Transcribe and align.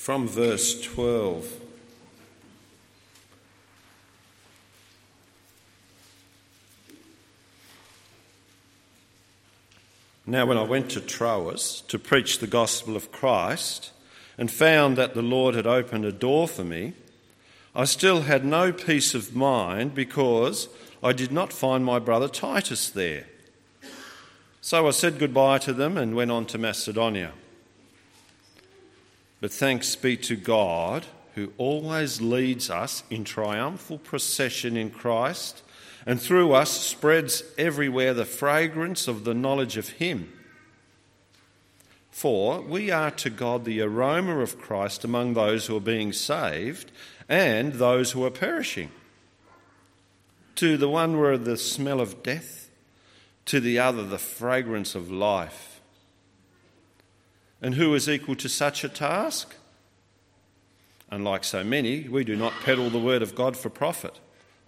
from 0.00 0.26
verse 0.26 0.80
12. 0.80 1.46
Now, 10.26 10.46
when 10.46 10.56
I 10.56 10.62
went 10.62 10.90
to 10.92 11.02
Troas 11.02 11.82
to 11.88 11.98
preach 11.98 12.38
the 12.38 12.46
gospel 12.46 12.96
of 12.96 13.12
Christ 13.12 13.92
and 14.38 14.50
found 14.50 14.96
that 14.96 15.12
the 15.12 15.20
Lord 15.20 15.54
had 15.54 15.66
opened 15.66 16.06
a 16.06 16.12
door 16.12 16.48
for 16.48 16.64
me, 16.64 16.94
I 17.74 17.84
still 17.84 18.22
had 18.22 18.42
no 18.42 18.72
peace 18.72 19.14
of 19.14 19.36
mind 19.36 19.94
because 19.94 20.70
I 21.02 21.12
did 21.12 21.30
not 21.30 21.52
find 21.52 21.84
my 21.84 21.98
brother 21.98 22.28
Titus 22.28 22.88
there. 22.88 23.26
So 24.62 24.88
I 24.88 24.92
said 24.92 25.18
goodbye 25.18 25.58
to 25.58 25.74
them 25.74 25.98
and 25.98 26.16
went 26.16 26.30
on 26.30 26.46
to 26.46 26.56
Macedonia. 26.56 27.34
But 29.40 29.52
thanks 29.52 29.96
be 29.96 30.16
to 30.18 30.36
God, 30.36 31.06
who 31.34 31.52
always 31.56 32.20
leads 32.20 32.68
us 32.70 33.02
in 33.10 33.24
triumphal 33.24 33.98
procession 33.98 34.76
in 34.76 34.90
Christ 34.90 35.62
and 36.06 36.20
through 36.20 36.52
us 36.52 36.70
spreads 36.70 37.42
everywhere 37.58 38.14
the 38.14 38.24
fragrance 38.24 39.06
of 39.06 39.24
the 39.24 39.34
knowledge 39.34 39.76
of 39.76 39.90
Him. 39.90 40.32
For 42.10 42.60
we 42.60 42.90
are 42.90 43.10
to 43.12 43.30
God 43.30 43.64
the 43.64 43.80
aroma 43.80 44.40
of 44.40 44.58
Christ 44.58 45.04
among 45.04 45.34
those 45.34 45.66
who 45.66 45.76
are 45.76 45.80
being 45.80 46.12
saved 46.12 46.90
and 47.28 47.74
those 47.74 48.12
who 48.12 48.24
are 48.24 48.30
perishing. 48.30 48.90
To 50.56 50.76
the 50.76 50.88
one 50.88 51.16
we're 51.16 51.38
the 51.38 51.56
smell 51.56 52.00
of 52.00 52.22
death, 52.22 52.70
to 53.46 53.60
the 53.60 53.78
other 53.78 54.04
the 54.04 54.18
fragrance 54.18 54.94
of 54.94 55.10
life. 55.10 55.69
And 57.62 57.74
who 57.74 57.94
is 57.94 58.08
equal 58.08 58.36
to 58.36 58.48
such 58.48 58.84
a 58.84 58.88
task? 58.88 59.54
Unlike 61.10 61.44
so 61.44 61.64
many, 61.64 62.08
we 62.08 62.24
do 62.24 62.36
not 62.36 62.52
peddle 62.64 62.88
the 62.88 62.98
word 62.98 63.22
of 63.22 63.34
God 63.34 63.56
for 63.56 63.68
profit. 63.68 64.18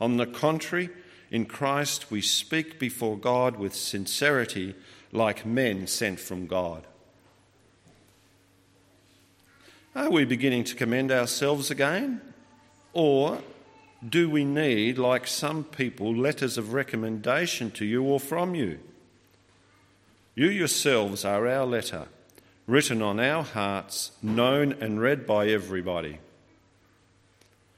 On 0.00 0.16
the 0.16 0.26
contrary, 0.26 0.90
in 1.30 1.46
Christ, 1.46 2.10
we 2.10 2.20
speak 2.20 2.78
before 2.78 3.16
God 3.16 3.56
with 3.56 3.74
sincerity, 3.74 4.74
like 5.12 5.46
men 5.46 5.86
sent 5.86 6.20
from 6.20 6.46
God. 6.46 6.86
Are 9.94 10.10
we 10.10 10.24
beginning 10.24 10.64
to 10.64 10.74
commend 10.74 11.12
ourselves 11.12 11.70
again? 11.70 12.20
Or 12.92 13.38
do 14.06 14.28
we 14.28 14.44
need, 14.44 14.98
like 14.98 15.26
some 15.26 15.64
people, 15.64 16.14
letters 16.14 16.58
of 16.58 16.72
recommendation 16.72 17.70
to 17.72 17.84
you 17.84 18.02
or 18.02 18.18
from 18.18 18.54
you? 18.54 18.80
You 20.34 20.48
yourselves 20.48 21.24
are 21.24 21.46
our 21.46 21.66
letter, 21.66 22.08
written 22.72 23.02
on 23.02 23.20
our 23.20 23.42
hearts, 23.44 24.12
known 24.22 24.72
and 24.80 24.98
read 24.98 25.26
by 25.26 25.46
everybody. 25.46 26.18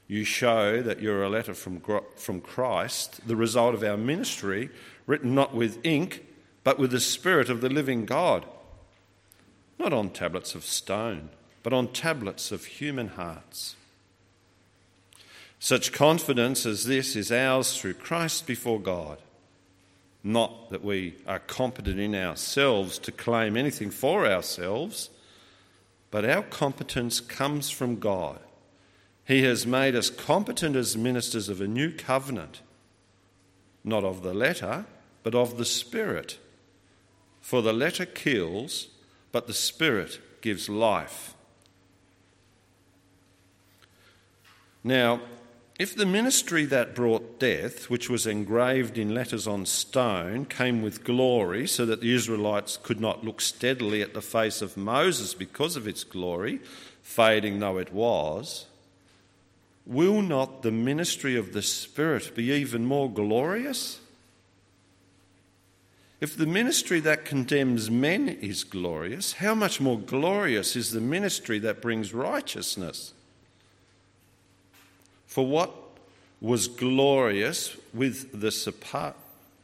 You 0.07 0.23
show 0.23 0.81
that 0.81 1.01
you're 1.01 1.21
a 1.21 1.27
letter 1.27 1.53
from, 1.53 1.81
from 2.15 2.39
Christ, 2.39 3.27
the 3.27 3.35
result 3.35 3.75
of 3.75 3.83
our 3.83 3.97
ministry, 3.97 4.69
written 5.05 5.35
not 5.35 5.53
with 5.53 5.85
ink, 5.85 6.25
but 6.63 6.79
with 6.79 6.91
the 6.91 7.01
Spirit 7.01 7.49
of 7.49 7.59
the 7.59 7.67
living 7.67 8.05
God. 8.05 8.45
Not 9.77 9.91
on 9.91 10.11
tablets 10.11 10.55
of 10.55 10.63
stone, 10.63 11.27
but 11.61 11.73
on 11.73 11.89
tablets 11.89 12.53
of 12.53 12.63
human 12.63 13.09
hearts. 13.09 13.75
Such 15.59 15.91
confidence 15.91 16.65
as 16.65 16.85
this 16.85 17.17
is 17.17 17.33
ours 17.33 17.77
through 17.77 17.95
Christ 17.95 18.47
before 18.47 18.79
God. 18.79 19.17
Not 20.25 20.71
that 20.71 20.83
we 20.83 21.15
are 21.25 21.39
competent 21.39 22.01
in 22.01 22.13
ourselves 22.13 22.99
to 22.99 23.13
claim 23.13 23.55
anything 23.55 23.91
for 23.91 24.25
ourselves, 24.27 25.09
but 26.11 26.25
our 26.25 26.43
competence 26.43 27.21
comes 27.21 27.69
from 27.69 27.99
God 27.99 28.39
he 29.25 29.41
has 29.41 29.65
made 29.65 29.95
us 29.95 30.11
competent 30.11 30.75
as 30.75 30.95
ministers 30.95 31.49
of 31.49 31.59
a 31.59 31.67
new 31.67 31.91
covenant, 31.91 32.61
not 33.83 34.03
of 34.03 34.21
the 34.21 34.35
letter, 34.35 34.85
but 35.23 35.33
of 35.33 35.57
the 35.57 35.65
Spirit. 35.65 36.37
For 37.41 37.63
the 37.63 37.73
letter 37.73 38.05
kills, 38.05 38.89
but 39.31 39.47
the 39.47 39.53
Spirit 39.53 40.19
gives 40.41 40.69
life. 40.69 41.33
Now, 44.83 45.21
if 45.77 45.93
the 45.93 46.05
ministry 46.05 46.63
that 46.65 46.95
brought 46.95 47.39
death, 47.39 47.89
which 47.89 48.09
was 48.09 48.25
engraved 48.25 48.97
in 48.97 49.13
letters 49.13 49.45
on 49.45 49.65
stone, 49.65 50.45
came 50.45 50.81
with 50.81 51.03
glory, 51.03 51.67
so 51.67 51.85
that 51.85 51.99
the 51.99 52.13
Israelites 52.13 52.77
could 52.81 53.01
not 53.01 53.25
look 53.25 53.41
steadily 53.41 54.01
at 54.01 54.13
the 54.13 54.21
face 54.21 54.61
of 54.61 54.77
Moses 54.77 55.33
because 55.33 55.75
of 55.75 55.87
its 55.87 56.05
glory, 56.05 56.61
fading 57.01 57.59
though 57.59 57.77
it 57.77 57.91
was, 57.91 58.67
will 59.85 60.21
not 60.21 60.61
the 60.61 60.71
ministry 60.71 61.35
of 61.35 61.51
the 61.51 61.61
Spirit 61.61 62.33
be 62.35 62.51
even 62.51 62.85
more 62.85 63.11
glorious? 63.11 63.99
If 66.21 66.37
the 66.37 66.47
ministry 66.47 67.01
that 67.01 67.25
condemns 67.25 67.91
men 67.91 68.29
is 68.29 68.63
glorious, 68.63 69.33
how 69.33 69.53
much 69.53 69.81
more 69.81 69.99
glorious 69.99 70.77
is 70.77 70.91
the 70.91 71.01
ministry 71.01 71.59
that 71.59 71.81
brings 71.81 72.13
righteousness? 72.13 73.13
For 75.35 75.45
what 75.45 75.75
was 76.39 76.69
glorious 76.69 77.75
with 77.93 78.39
the 78.39 78.51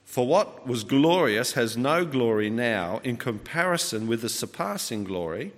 for 0.03 0.27
what 0.27 0.67
was 0.67 0.83
glorious 0.83 1.53
has 1.53 1.77
no 1.77 2.03
glory 2.03 2.49
now 2.49 2.99
in 3.05 3.15
comparison 3.15 4.05
with 4.05 4.21
the 4.21 4.27
surpassing 4.27 5.05
glory, 5.05 5.53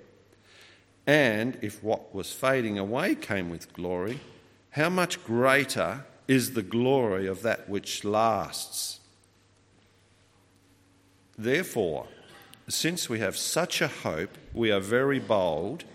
and 1.07 1.57
if 1.63 1.83
what 1.83 2.13
was 2.13 2.31
fading 2.31 2.77
away 2.77 3.15
came 3.15 3.49
with 3.49 3.73
glory, 3.73 4.19
how 4.73 4.87
much 4.87 5.23
greater 5.23 6.05
is 6.27 6.53
the 6.53 6.61
glory 6.61 7.25
of 7.25 7.41
that 7.41 7.67
which 7.67 8.03
lasts? 8.03 8.99
Therefore, 11.35 12.05
since 12.67 13.09
we 13.09 13.17
have 13.17 13.35
such 13.35 13.81
a 13.81 13.87
hope, 13.87 14.37
we 14.53 14.71
are 14.71 14.79
very 14.79 15.17
bold, 15.17 15.85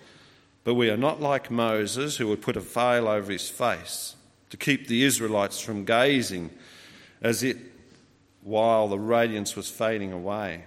but 0.69 0.75
we 0.75 0.91
are 0.91 0.99
not 0.99 1.19
like 1.19 1.51
Moses, 1.51 2.19
who 2.19 2.27
would 2.27 2.43
put 2.43 2.55
a 2.55 2.61
veil 2.61 3.09
over 3.09 3.33
his 3.33 3.49
face 3.49 4.17
to 4.51 4.59
keep 4.59 4.87
the 4.87 5.03
Israelites 5.03 5.59
from 5.59 5.87
gazing 5.87 6.51
as 7.23 7.43
it 7.43 7.57
while 8.43 8.87
the 8.87 8.99
radiance 8.99 9.57
was 9.57 9.71
fading 9.71 10.13
away. 10.13 10.67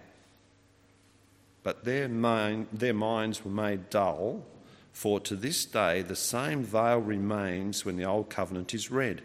But 1.61 1.85
their, 1.85 2.09
mind, 2.09 2.69
their 2.73 2.95
minds 2.95 3.45
were 3.45 3.51
made 3.51 3.91
dull 3.91 4.44
for 4.91 5.19
to 5.19 5.35
this 5.35 5.66
day 5.66 6.01
the 6.01 6.16
same 6.16 6.63
veil 6.63 6.97
remains 6.97 7.85
when 7.85 7.95
the 7.95 8.06
Old 8.06 8.28
Covenant 8.28 8.73
is 8.73 8.90
read. 8.90 9.22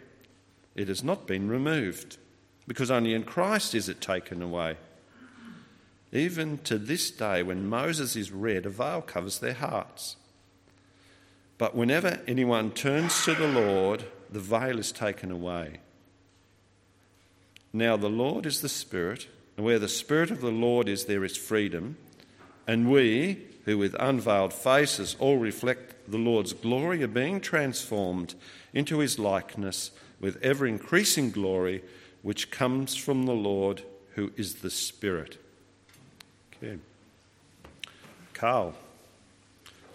It 0.75 0.89
has 0.89 1.03
not 1.03 1.27
been 1.27 1.49
removed, 1.49 2.19
because 2.69 2.91
only 2.91 3.15
in 3.15 3.23
Christ 3.23 3.75
is 3.75 3.89
it 3.89 4.03
taken 4.03 4.43
away. 4.43 4.77
Even 6.13 6.59
to 6.65 6.77
this 6.77 7.11
day, 7.11 7.43
when 7.43 7.67
Moses 7.67 8.15
is 8.15 8.31
read, 8.31 8.67
a 8.67 8.69
veil 8.69 9.01
covers 9.01 9.39
their 9.39 9.55
hearts. 9.55 10.17
But 11.59 11.75
whenever 11.75 12.21
anyone 12.27 12.71
turns 12.71 13.25
to 13.25 13.35
the 13.35 13.49
Lord, 13.49 14.05
the 14.31 14.41
veil 14.41 14.79
is 14.79 14.93
taken 14.93 15.31
away. 15.31 15.81
Now, 17.73 17.97
the 17.97 18.11
Lord 18.11 18.47
is 18.47 18.61
the 18.61 18.69
Spirit, 18.69 19.29
and 19.57 19.65
where 19.65 19.79
the 19.79 19.89
Spirit 19.89 20.31
of 20.31 20.41
the 20.41 20.51
Lord 20.51 20.89
is, 20.89 21.05
there 21.05 21.25
is 21.25 21.37
freedom. 21.37 21.97
And 22.67 22.91
we, 22.91 23.45
who 23.65 23.79
with 23.79 23.95
unveiled 23.99 24.53
faces 24.53 25.17
all 25.19 25.39
reflect 25.39 26.11
the 26.11 26.19
Lord's 26.19 26.53
glory, 26.53 27.03
are 27.03 27.09
being 27.09 27.41
transformed 27.41 28.35
into 28.73 28.99
his 28.99 29.19
likeness 29.19 29.91
with 30.21 30.43
ever 30.43 30.67
increasing 30.67 31.31
glory, 31.31 31.83
which 32.23 32.51
comes 32.51 32.97
from 32.97 33.25
the 33.27 33.35
Lord 33.35 33.83
who 34.15 34.33
is 34.37 34.57
the 34.57 34.71
Spirit. 34.71 35.39
Okay. 36.55 36.79
Carl. 38.33 38.75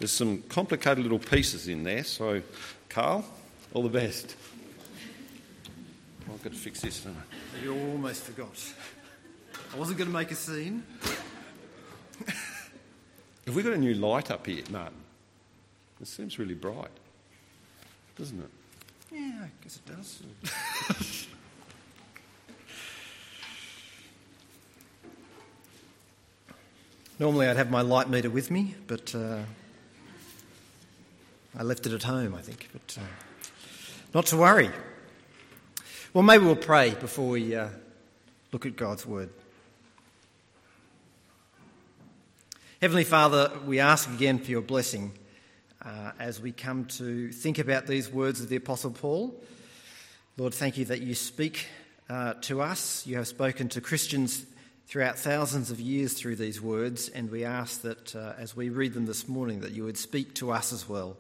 There's 0.02 0.12
some 0.12 0.42
complicated 0.50 1.04
little 1.04 1.20
pieces 1.20 1.68
in 1.68 1.84
there, 1.84 2.04
so 2.04 2.42
Carl, 2.90 3.24
all 3.72 3.84
the 3.84 3.90
best. 3.90 4.36
I've 6.28 6.42
got 6.42 6.54
to 6.54 6.58
fix 6.58 6.82
this, 6.82 7.02
don't 7.02 7.16
I? 7.16 7.64
You 7.64 7.76
almost 7.76 8.24
forgot. 8.24 8.50
I 9.72 9.78
wasn't 9.78 10.00
going 10.00 10.10
to 10.10 10.14
make 10.18 10.32
a 10.32 10.36
scene. 10.36 10.82
Have 13.46 13.56
we 13.56 13.62
got 13.62 13.74
a 13.74 13.78
new 13.78 13.94
light 13.94 14.32
up 14.32 14.48
here, 14.48 14.64
Martin? 14.72 14.98
It 16.02 16.08
seems 16.08 16.40
really 16.40 16.56
bright, 16.56 16.90
doesn't 18.18 18.40
it? 18.40 18.50
Yeah, 19.12 19.44
I 19.44 19.52
guess 19.62 19.76
it 19.76 19.86
does. 19.86 20.24
Normally 27.20 27.46
I'd 27.46 27.58
have 27.58 27.70
my 27.70 27.82
light 27.82 28.10
meter 28.10 28.32
with 28.32 28.50
me, 28.50 28.74
but 28.88 29.14
uh, 29.14 29.44
I 31.58 31.64
left 31.64 31.86
it 31.86 31.92
at 31.92 32.04
home, 32.04 32.34
I 32.34 32.42
think. 32.42 32.70
But 32.72 32.98
uh, 32.98 33.06
not 34.14 34.26
to 34.28 34.38
worry. 34.38 34.70
Well, 36.14 36.24
maybe 36.24 36.46
we'll 36.46 36.56
pray 36.56 36.94
before 36.94 37.30
we 37.30 37.56
uh, 37.56 37.70
look 38.52 38.66
at 38.66 38.76
God's 38.76 39.06
word. 39.06 39.30
Heavenly 42.82 43.04
Father, 43.04 43.52
we 43.66 43.80
ask 43.80 44.10
again 44.10 44.40
for 44.40 44.50
your 44.50 44.62
blessing 44.62 45.12
uh, 45.84 46.12
as 46.20 46.40
we 46.40 46.52
come 46.52 46.86
to 46.86 47.32
think 47.32 47.60
about 47.60 47.86
these 47.86 48.10
words 48.10 48.42
of 48.42 48.50
the 48.50 48.56
Apostle 48.56 48.92
Paul. 48.92 49.36
Lord, 50.38 50.54
thank 50.54 50.78
you 50.78 50.86
that 50.86 51.02
you 51.02 51.16
speak 51.16 51.68
uh, 52.10 52.34
to 52.42 52.62
us. 52.62 53.06
You 53.06 53.18
have 53.18 53.28
spoken 53.28 53.70
to 53.70 53.82
Christians 53.82 54.46
throughout 54.88 55.18
thousands 55.18 55.70
of 55.70 55.80
years 55.80 56.14
through 56.14 56.36
these 56.38 56.62
words, 56.62 57.08
and 57.10 57.30
we 57.30 57.46
ask 57.46 57.82
that 57.82 58.16
uh, 58.16 58.34
as 58.38 58.56
we 58.56 58.70
read 58.70 58.94
them 58.94 59.06
this 59.06 59.28
morning, 59.28 59.62
that 59.62 59.72
you 59.72 59.84
would 59.84 59.98
speak 59.98 60.34
to 60.36 60.52
us 60.52 60.74
as 60.74 60.90
well, 60.90 61.18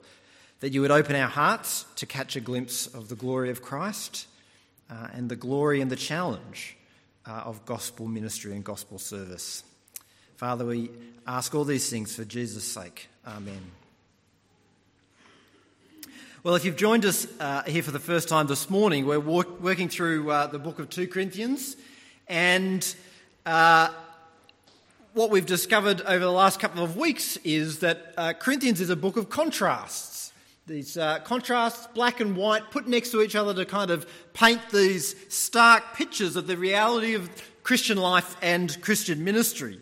that 0.62 0.74
you 0.74 0.82
would 0.82 0.92
open 0.92 1.16
our 1.16 1.28
hearts 1.28 1.86
to 1.98 2.06
catch 2.06 2.36
a 2.36 2.40
glimpse 2.40 2.88
of 2.88 3.10
the 3.10 3.16
glory 3.16 3.50
of 3.50 3.62
Christ 3.62 4.28
uh, 4.90 5.08
and 5.14 5.28
the 5.28 5.36
glory 5.36 5.82
and 5.82 5.92
the 5.92 5.96
challenge 5.96 6.78
uh, 7.28 7.32
of 7.32 7.66
gospel 7.66 8.08
ministry 8.08 8.54
and 8.54 8.64
gospel 8.64 9.00
service. 9.00 9.64
Father, 10.38 10.66
we 10.66 10.92
ask 11.28 11.54
all 11.56 11.66
these 11.66 11.90
things 11.90 12.16
for 12.16 12.26
Jesus' 12.26 12.64
sake. 12.64 13.10
Amen. 13.28 13.72
Well, 16.44 16.56
if 16.56 16.64
you've 16.64 16.76
joined 16.76 17.06
us 17.06 17.28
uh, 17.40 17.64
here 17.64 17.84
for 17.84 17.92
the 17.92 18.00
first 18.00 18.30
time 18.30 18.48
this 18.48 18.70
morning, 18.70 19.06
we're 19.06 19.20
walk- 19.20 19.62
working 19.62 19.90
through 19.90 20.30
uh, 20.30 20.48
the 20.48 20.60
book 20.60 20.80
of 20.80 20.90
2 20.90 21.08
Corinthians, 21.08 21.76
and 22.28 22.96
uh, 23.46 23.90
what 25.14 25.32
we've 25.32 25.46
discovered 25.46 26.02
over 26.02 26.20
the 26.20 26.32
last 26.32 26.60
couple 26.60 26.84
of 26.84 26.98
weeks 26.98 27.38
is 27.38 27.80
that 27.80 28.14
uh, 28.16 28.34
Corinthians 28.34 28.80
is 28.80 28.92
a 28.92 28.96
book 28.96 29.18
of 29.18 29.30
contrasts. 29.30 30.21
These 30.68 30.96
uh, 30.96 31.20
contrasts, 31.20 31.88
black 31.88 32.20
and 32.20 32.38
white, 32.38 32.70
put 32.70 32.88
next 32.88 33.12
to 33.12 33.22
each 33.22 33.36
other 33.36 33.54
to 33.56 33.66
kind 33.66 33.90
of 33.90 34.08
paint 34.34 34.62
these 34.72 35.16
stark 35.34 35.96
pictures 35.96 36.36
of 36.36 36.46
the 36.48 36.56
reality 36.56 37.16
of 37.16 37.30
Christian 37.64 37.98
life 37.98 38.36
and 38.42 38.80
Christian 38.82 39.24
ministry. 39.24 39.80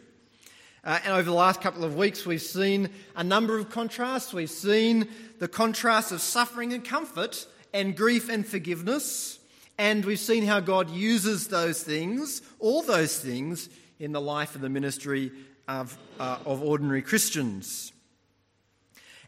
Uh, 0.83 0.99
and 1.03 1.13
over 1.13 1.23
the 1.23 1.33
last 1.33 1.59
couple 1.59 1.83
of 1.83 1.95
weeks, 1.95 2.25
we've 2.25 2.41
seen 2.41 2.89
a 3.15 3.23
number 3.23 3.57
of 3.57 3.69
contrasts. 3.69 4.33
We've 4.33 4.49
seen 4.49 5.09
the 5.39 5.49
contrast 5.49 6.13
of 6.13 6.21
suffering 6.21 6.71
and 6.71 6.83
comfort, 6.83 7.45
and 7.73 7.95
grief 7.95 8.29
and 8.29 8.45
forgiveness. 8.45 9.39
And 9.77 10.03
we've 10.03 10.19
seen 10.19 10.45
how 10.45 10.59
God 10.59 10.89
uses 10.89 11.47
those 11.47 11.83
things, 11.83 12.41
all 12.59 12.81
those 12.81 13.19
things, 13.19 13.69
in 13.99 14.11
the 14.11 14.21
life 14.21 14.55
and 14.55 14.63
the 14.63 14.69
ministry 14.69 15.31
of, 15.67 15.97
uh, 16.19 16.39
of 16.45 16.63
ordinary 16.63 17.01
Christians. 17.01 17.91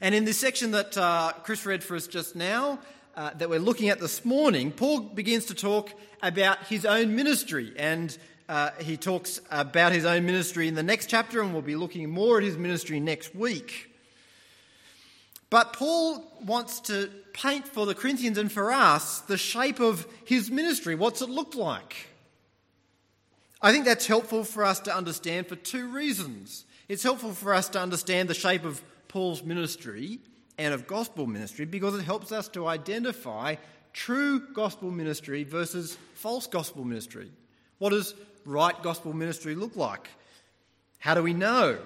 And 0.03 0.15
in 0.15 0.25
this 0.25 0.39
section 0.39 0.71
that 0.71 0.97
uh, 0.97 1.31
Chris 1.43 1.63
read 1.63 1.83
for 1.83 1.95
us 1.95 2.07
just 2.07 2.35
now, 2.35 2.79
uh, 3.15 3.29
that 3.37 3.51
we're 3.51 3.59
looking 3.59 3.89
at 3.89 3.99
this 3.99 4.25
morning, 4.25 4.71
Paul 4.71 5.01
begins 5.01 5.45
to 5.45 5.53
talk 5.53 5.91
about 6.23 6.65
his 6.65 6.85
own 6.85 7.15
ministry. 7.15 7.71
And 7.77 8.17
uh, 8.49 8.71
he 8.79 8.97
talks 8.97 9.39
about 9.51 9.91
his 9.91 10.03
own 10.03 10.25
ministry 10.25 10.67
in 10.67 10.73
the 10.73 10.81
next 10.81 11.05
chapter, 11.05 11.39
and 11.39 11.53
we'll 11.53 11.61
be 11.61 11.75
looking 11.75 12.09
more 12.09 12.39
at 12.39 12.43
his 12.43 12.57
ministry 12.57 12.99
next 12.99 13.35
week. 13.35 13.93
But 15.51 15.73
Paul 15.73 16.25
wants 16.43 16.79
to 16.81 17.11
paint 17.33 17.67
for 17.67 17.85
the 17.85 17.93
Corinthians 17.93 18.39
and 18.39 18.51
for 18.51 18.71
us 18.71 19.19
the 19.19 19.37
shape 19.37 19.79
of 19.79 20.07
his 20.25 20.49
ministry. 20.49 20.95
What's 20.95 21.21
it 21.21 21.29
looked 21.29 21.53
like? 21.53 22.07
I 23.61 23.71
think 23.71 23.85
that's 23.85 24.07
helpful 24.07 24.45
for 24.45 24.65
us 24.65 24.79
to 24.79 24.95
understand 24.95 25.45
for 25.45 25.55
two 25.55 25.87
reasons. 25.89 26.65
It's 26.87 27.03
helpful 27.03 27.33
for 27.33 27.53
us 27.53 27.69
to 27.69 27.79
understand 27.79 28.29
the 28.29 28.33
shape 28.33 28.65
of 28.65 28.81
Paul's 29.11 29.43
ministry 29.43 30.19
and 30.57 30.73
of 30.73 30.87
gospel 30.87 31.27
ministry 31.27 31.65
because 31.65 31.95
it 31.95 32.03
helps 32.03 32.31
us 32.31 32.47
to 32.49 32.65
identify 32.65 33.55
true 33.91 34.39
gospel 34.53 34.89
ministry 34.89 35.43
versus 35.43 35.97
false 36.13 36.47
gospel 36.47 36.85
ministry. 36.85 37.29
What 37.77 37.89
does 37.89 38.15
right 38.45 38.81
gospel 38.81 39.11
ministry 39.11 39.53
look 39.53 39.75
like? 39.75 40.07
How 40.99 41.13
do 41.13 41.21
we 41.21 41.33
know 41.33 41.79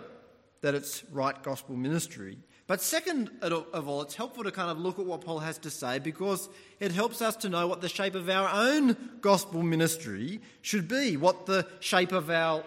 that 0.62 0.75
it's 0.75 1.04
right 1.12 1.42
gospel 1.42 1.75
ministry? 1.75 2.38
But 2.68 2.80
second 2.80 3.31
of 3.42 3.88
all, 3.88 4.04
it's 4.04 4.13
helpful 4.13 4.44
to 4.44 4.51
kind 4.51 4.69
of 4.69 4.78
look 4.78 5.00
at 5.00 5.06
what 5.06 5.21
Paul 5.21 5.39
has 5.39 5.57
to 5.60 5.71
say 5.71 5.98
because 5.98 6.48
it 6.80 6.92
helps 6.92 7.24
us 7.24 7.36
to 7.38 7.50
know 7.50 7.68
what 7.68 7.81
the 7.81 7.89
shape 7.89 8.13
of 8.13 8.30
our 8.30 8.50
own 8.54 8.95
gospel 9.21 9.63
ministry 9.63 10.42
should 10.62 10.88
be, 10.88 11.18
what 11.18 11.48
the 11.48 11.66
shape 11.80 12.12
of 12.12 12.30
our 12.30 12.63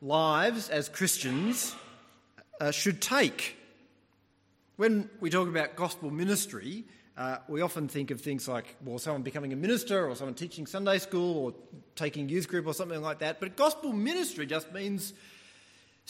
lives 0.00 0.70
as 0.70 0.88
Christians 0.88 1.74
uh, 2.58 2.70
should 2.70 3.02
take. 3.02 3.57
When 4.78 5.10
we 5.20 5.28
talk 5.28 5.48
about 5.48 5.76
gospel 5.76 6.10
ministry, 6.10 6.84
uh, 7.18 7.36
we 7.48 7.60
often 7.60 7.86
think 7.86 8.10
of 8.10 8.22
things 8.22 8.48
like, 8.48 8.76
well, 8.82 8.98
someone 8.98 9.20
becoming 9.20 9.52
a 9.52 9.56
minister 9.56 10.08
or 10.08 10.14
someone 10.14 10.34
teaching 10.34 10.66
Sunday 10.66 10.98
school 10.98 11.36
or 11.36 11.54
taking 11.94 12.30
youth 12.30 12.48
group 12.48 12.66
or 12.66 12.72
something 12.72 13.02
like 13.02 13.18
that. 13.18 13.40
But 13.40 13.56
gospel 13.56 13.92
ministry 13.92 14.46
just 14.46 14.72
means 14.72 15.12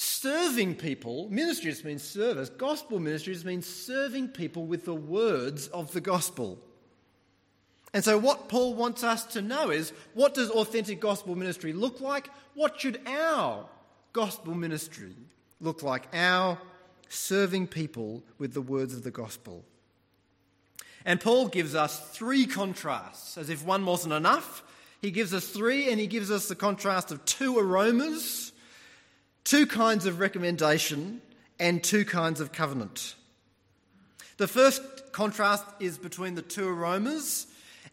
Serving 0.00 0.76
people, 0.76 1.28
ministry 1.28 1.72
just 1.72 1.84
means 1.84 2.04
service. 2.04 2.50
Gospel 2.50 3.00
ministry 3.00 3.34
just 3.34 3.44
means 3.44 3.66
serving 3.66 4.28
people 4.28 4.64
with 4.64 4.84
the 4.84 4.94
words 4.94 5.66
of 5.66 5.90
the 5.90 6.00
gospel. 6.00 6.56
And 7.92 8.04
so, 8.04 8.16
what 8.16 8.48
Paul 8.48 8.74
wants 8.74 9.02
us 9.02 9.24
to 9.32 9.42
know 9.42 9.70
is 9.70 9.92
what 10.14 10.34
does 10.34 10.50
authentic 10.50 11.00
gospel 11.00 11.34
ministry 11.34 11.72
look 11.72 12.00
like? 12.00 12.28
What 12.54 12.80
should 12.80 13.00
our 13.08 13.66
gospel 14.12 14.54
ministry 14.54 15.16
look 15.60 15.82
like? 15.82 16.06
Our 16.14 16.58
serving 17.08 17.66
people 17.68 18.22
with 18.38 18.54
the 18.54 18.60
words 18.60 18.94
of 18.94 19.02
the 19.02 19.10
gospel. 19.10 19.64
And 21.04 21.20
Paul 21.20 21.48
gives 21.48 21.74
us 21.74 22.00
three 22.10 22.46
contrasts, 22.46 23.38
as 23.38 23.50
if 23.50 23.64
one 23.64 23.86
wasn't 23.86 24.14
enough. 24.14 24.62
He 25.00 25.10
gives 25.10 25.32
us 25.32 25.48
three, 25.48 25.90
and 25.90 26.00
he 26.00 26.06
gives 26.06 26.30
us 26.30 26.48
the 26.48 26.54
contrast 26.54 27.10
of 27.10 27.24
two 27.24 27.58
aromas 27.58 28.52
two 29.48 29.66
kinds 29.66 30.04
of 30.04 30.20
recommendation 30.20 31.22
and 31.58 31.82
two 31.82 32.04
kinds 32.04 32.38
of 32.38 32.52
covenant. 32.52 33.14
The 34.36 34.46
first 34.46 34.82
contrast 35.10 35.64
is 35.80 35.96
between 35.96 36.34
the 36.34 36.42
two 36.42 36.68
aromas, 36.68 37.46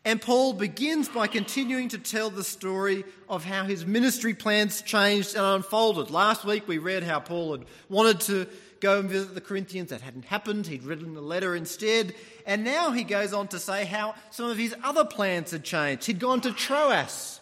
and 0.05 0.21
Paul 0.21 0.53
begins 0.53 1.09
by 1.09 1.25
continuing 1.25 1.89
to 1.89 1.97
tell 1.97 2.29
the 2.29 2.43
story 2.43 3.03
of 3.27 3.43
how 3.43 3.63
his 3.63 3.87
ministry 3.87 4.35
plans 4.35 4.83
changed 4.83 5.35
and 5.35 5.43
unfolded. 5.43 6.11
Last 6.11 6.45
week 6.45 6.67
we 6.67 6.77
read 6.77 7.01
how 7.01 7.19
Paul 7.19 7.53
had 7.53 7.65
wanted 7.89 8.21
to 8.21 8.47
go 8.79 8.99
and 8.99 9.09
visit 9.09 9.33
the 9.33 9.41
Corinthians. 9.41 9.89
That 9.89 10.01
hadn't 10.01 10.25
happened. 10.25 10.67
He'd 10.67 10.83
written 10.83 11.17
a 11.17 11.21
letter 11.21 11.55
instead. 11.55 12.13
And 12.45 12.63
now 12.63 12.91
he 12.91 13.03
goes 13.03 13.33
on 13.33 13.47
to 13.47 13.59
say 13.59 13.83
how 13.83 14.13
some 14.29 14.47
of 14.47 14.59
his 14.59 14.75
other 14.83 15.05
plans 15.05 15.49
had 15.49 15.63
changed. 15.63 16.05
He'd 16.05 16.19
gone 16.19 16.39
to 16.41 16.51
Troas 16.51 17.39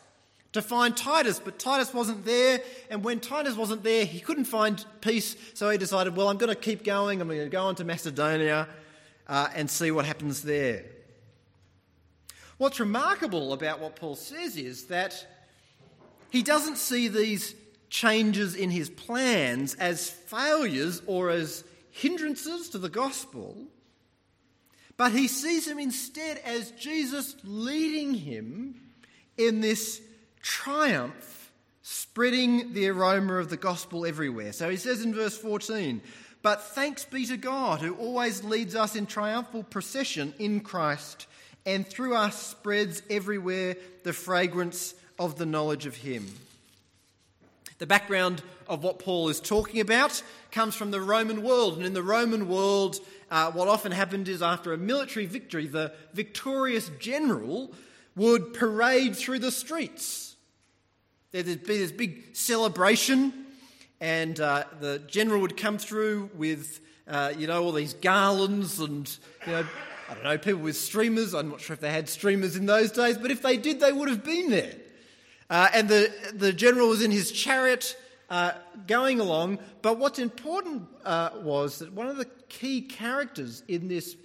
to 0.54 0.62
find 0.62 0.96
Titus, 0.96 1.42
but 1.44 1.60
Titus 1.60 1.94
wasn't 1.94 2.24
there. 2.24 2.62
And 2.90 3.04
when 3.04 3.20
Titus 3.20 3.58
wasn't 3.58 3.84
there, 3.84 4.06
he 4.06 4.22
couldn't 4.22 4.46
find 4.46 4.84
peace. 5.02 5.36
So 5.54 5.70
he 5.70 5.78
decided, 5.78 6.16
well, 6.16 6.30
I'm 6.30 6.38
going 6.38 6.54
to 6.54 6.56
keep 6.56 6.86
going. 6.86 7.20
I'm 7.20 7.28
going 7.28 7.42
to 7.42 7.50
go 7.50 7.66
on 7.66 7.76
to 7.76 7.84
Macedonia 7.84 8.70
uh, 9.28 9.50
and 9.54 9.70
see 9.70 9.92
what 9.92 10.06
happens 10.06 10.44
there. 10.44 10.86
What's 12.64 12.80
remarkable 12.80 13.52
about 13.52 13.82
what 13.82 13.98
Paul 13.98 14.16
says 14.16 14.56
is 14.56 14.86
that 14.86 15.28
he 16.30 16.42
doesn't 16.42 16.78
see 16.78 17.10
these 17.10 17.56
changes 17.90 18.56
in 18.56 18.70
his 18.70 18.90
plans 18.90 19.76
as 19.76 20.10
failures 20.10 21.02
or 21.06 21.30
as 21.30 21.66
hindrances 21.92 22.70
to 22.70 22.78
the 22.78 22.88
gospel, 22.88 23.58
but 24.96 25.12
he 25.12 25.28
sees 25.28 25.66
them 25.66 25.78
instead 25.78 26.38
as 26.46 26.72
Jesus 26.72 27.36
leading 27.44 28.14
him 28.14 28.80
in 29.38 29.60
this 29.60 30.02
triumph, 30.42 31.52
spreading 31.82 32.72
the 32.72 32.88
aroma 32.88 33.40
of 33.40 33.50
the 33.50 33.58
gospel 33.58 34.06
everywhere. 34.06 34.54
So 34.54 34.70
he 34.70 34.78
says 34.78 35.04
in 35.04 35.14
verse 35.14 35.38
14, 35.38 36.02
But 36.42 36.64
thanks 36.64 37.04
be 37.04 37.26
to 37.26 37.36
God 37.36 37.82
who 37.82 37.96
always 37.96 38.42
leads 38.42 38.74
us 38.74 38.96
in 38.96 39.06
triumphal 39.06 39.64
procession 39.64 40.34
in 40.40 40.62
Christ 40.62 41.28
and 41.66 41.88
through 41.88 42.16
us 42.16 42.38
spreads 42.38 43.02
everywhere 43.10 43.76
the 44.04 44.14
fragrance 44.14 44.94
of 45.18 45.38
the 45.38 45.46
knowledge 45.46 45.86
of 45.86 45.96
him. 45.96 46.28
The 47.80 47.88
background 47.88 48.42
of 48.68 48.84
what 48.84 49.00
Paul 49.00 49.30
is 49.30 49.40
talking 49.40 49.82
about 49.82 50.22
comes 50.52 50.76
from 50.76 50.92
the 50.92 51.02
Roman 51.02 51.44
world. 51.44 51.78
And 51.78 51.86
in 51.86 51.94
the 51.94 52.04
Roman 52.04 52.48
world, 52.48 53.00
uh, 53.30 53.52
what 53.52 53.68
often 53.68 53.92
happened 53.92 54.30
is 54.30 54.42
after 54.42 54.74
a 54.74 54.78
military 54.78 55.26
victory, 55.26 55.68
the 55.68 55.94
victorious 56.14 56.90
general 57.00 57.72
would 58.16 58.54
parade 58.54 59.16
through 59.16 59.40
the 59.40 59.52
streets 59.52 60.34
There'd 61.34 61.66
be 61.66 61.80
this 61.80 61.92
big 61.92 62.36
celebration, 62.36 63.34
and 64.00 64.40
uh, 64.40 64.66
the 64.80 65.00
general 65.08 65.42
would 65.42 65.58
come 65.58 65.80
through 65.80 66.30
with, 66.36 66.80
uh, 67.08 67.34
you 67.36 67.48
know, 67.48 67.64
all 67.64 67.72
these 67.72 67.96
garlands 67.96 68.80
and, 68.80 69.10
you 69.48 69.54
know, 69.54 69.66
I 70.14 70.16
don't 70.16 70.24
know, 70.26 70.38
people 70.38 70.62
with 70.62 70.78
streamers. 70.78 71.34
I'm 71.34 71.50
not 71.50 71.60
sure 71.60 71.74
if 71.74 71.80
they 71.80 71.90
had 71.90 72.08
streamers 72.08 72.56
in 72.56 72.68
those 72.68 72.92
days, 72.92 73.18
but 73.18 73.32
if 73.32 73.42
they 73.42 73.58
did, 73.58 73.80
they 73.80 73.92
would 73.92 74.10
have 74.10 74.24
been 74.24 74.52
there. 74.52 74.76
Uh, 75.50 75.70
and 75.74 75.90
the, 75.90 76.14
the 76.36 76.54
general 76.54 76.90
was 76.90 77.02
in 77.02 77.10
his 77.10 77.32
chariot 77.32 77.98
uh, 78.30 78.52
going 78.86 79.20
along. 79.20 79.58
But 79.82 79.98
what's 79.98 80.20
important 80.20 80.84
uh, 81.04 81.32
was 81.42 81.80
that 81.80 81.94
one 81.94 82.06
of 82.08 82.18
the 82.18 82.28
key 82.48 82.82
characters 82.82 83.64
in 83.68 83.88
this 83.88 84.16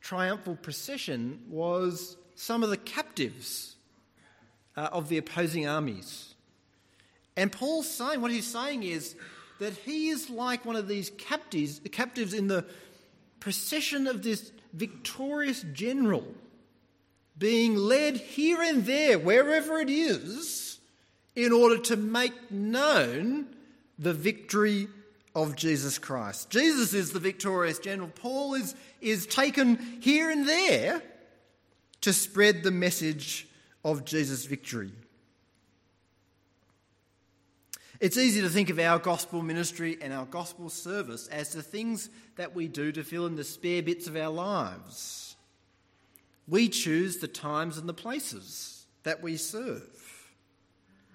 triumphal 0.00 0.56
procession 0.56 1.42
was 1.48 2.16
some 2.34 2.64
of 2.64 2.70
the 2.70 2.76
captives 2.76 3.76
uh, 4.76 4.88
of 4.90 5.08
the 5.08 5.18
opposing 5.18 5.68
armies. 5.68 6.34
And 7.36 7.52
Paul's 7.52 7.88
saying, 7.88 8.20
what 8.20 8.32
he's 8.32 8.46
saying 8.46 8.82
is 8.82 9.14
that 9.60 9.74
he 9.74 10.08
is 10.08 10.28
like 10.28 10.64
one 10.64 10.76
of 10.76 10.88
these 10.88 11.10
captives, 11.10 11.80
captives 11.92 12.34
in 12.34 12.48
the 12.48 12.66
procession 13.40 14.06
of 14.06 14.22
this 14.22 14.52
victorious 14.72 15.64
general 15.72 16.26
being 17.38 17.76
led 17.76 18.16
here 18.16 18.62
and 18.62 18.86
there, 18.86 19.18
wherever 19.18 19.78
it 19.78 19.90
is, 19.90 20.78
in 21.34 21.52
order 21.52 21.78
to 21.78 21.96
make 21.96 22.50
known 22.50 23.46
the 23.98 24.14
victory 24.14 24.88
of 25.34 25.54
Jesus 25.54 25.98
Christ. 25.98 26.48
Jesus 26.48 26.94
is 26.94 27.12
the 27.12 27.18
victorious 27.18 27.78
general. 27.78 28.08
Paul 28.08 28.54
is, 28.54 28.74
is 29.02 29.26
taken 29.26 29.76
here 30.00 30.30
and 30.30 30.48
there 30.48 31.02
to 32.00 32.12
spread 32.12 32.62
the 32.62 32.70
message 32.70 33.46
of 33.84 34.04
Jesus' 34.04 34.46
victory. 34.46 34.92
It's 38.00 38.16
easy 38.16 38.42
to 38.42 38.48
think 38.48 38.70
of 38.70 38.78
our 38.78 38.98
gospel 38.98 39.42
ministry 39.42 39.96
and 40.00 40.12
our 40.12 40.26
gospel 40.26 40.68
service 40.68 41.28
as 41.28 41.50
the 41.50 41.62
things 41.62 42.10
that 42.36 42.54
we 42.54 42.68
do 42.68 42.92
to 42.92 43.02
fill 43.02 43.26
in 43.26 43.36
the 43.36 43.44
spare 43.44 43.82
bits 43.82 44.06
of 44.06 44.16
our 44.16 44.30
lives. 44.30 45.36
We 46.48 46.68
choose 46.68 47.18
the 47.18 47.28
times 47.28 47.78
and 47.78 47.88
the 47.88 47.94
places 47.94 48.86
that 49.04 49.22
we 49.22 49.36
serve. 49.36 49.82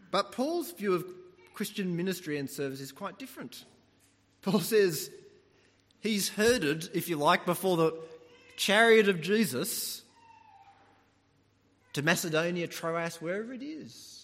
But 0.09 0.31
Paul's 0.31 0.71
view 0.71 0.93
of 0.93 1.05
Christian 1.53 1.95
ministry 1.95 2.37
and 2.37 2.49
service 2.49 2.81
is 2.81 2.91
quite 2.91 3.19
different. 3.19 3.63
Paul 4.41 4.59
says 4.59 5.11
he's 5.99 6.29
herded, 6.29 6.89
if 6.93 7.07
you 7.07 7.17
like, 7.17 7.45
before 7.45 7.77
the 7.77 7.99
chariot 8.57 9.07
of 9.07 9.21
Jesus 9.21 10.01
to 11.93 12.01
Macedonia, 12.01 12.67
Troas, 12.67 13.21
wherever 13.21 13.53
it 13.53 13.61
is. 13.61 14.20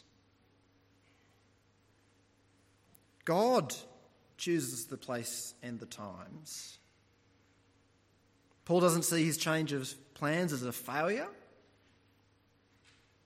God 3.27 3.75
chooses 4.37 4.85
the 4.85 4.95
place 4.95 5.53
and 5.61 5.77
the 5.81 5.85
times. 5.85 6.77
Paul 8.63 8.79
doesn't 8.79 9.03
see 9.03 9.25
his 9.25 9.37
change 9.37 9.73
of 9.73 9.93
plans 10.13 10.53
as 10.53 10.63
a 10.63 10.71
failure, 10.71 11.27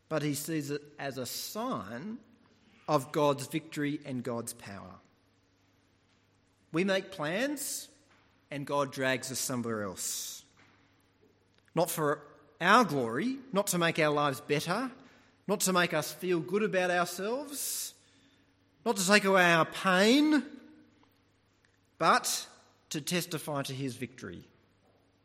but 0.09 0.23
he 0.23 0.33
sees 0.33 0.71
it 0.71 0.81
as 0.97 1.19
a 1.19 1.27
sign 1.27 2.17
of 2.87 3.11
God's 3.11 3.45
victory 3.45 3.99
and 4.03 4.23
God's 4.23 4.53
power. 4.53 4.95
We 6.73 6.83
make 6.83 7.11
plans 7.11 7.87
and 8.49 8.65
God 8.65 8.91
drags 8.91 9.31
us 9.31 9.37
somewhere 9.37 9.83
else. 9.83 10.43
Not 11.75 11.91
for 11.91 12.23
our 12.59 12.85
glory, 12.85 13.37
not 13.53 13.67
to 13.67 13.77
make 13.77 13.99
our 13.99 14.11
lives 14.11 14.41
better, 14.41 14.89
not 15.47 15.59
to 15.59 15.73
make 15.73 15.93
us 15.93 16.11
feel 16.11 16.39
good 16.39 16.63
about 16.63 16.89
ourselves, 16.89 17.93
not 18.85 18.97
to 18.97 19.07
take 19.07 19.25
away 19.25 19.43
our 19.43 19.65
pain, 19.65 20.43
but 21.97 22.47
to 22.89 23.01
testify 23.01 23.61
to 23.63 23.73
his 23.73 23.95
victory. 23.95 24.43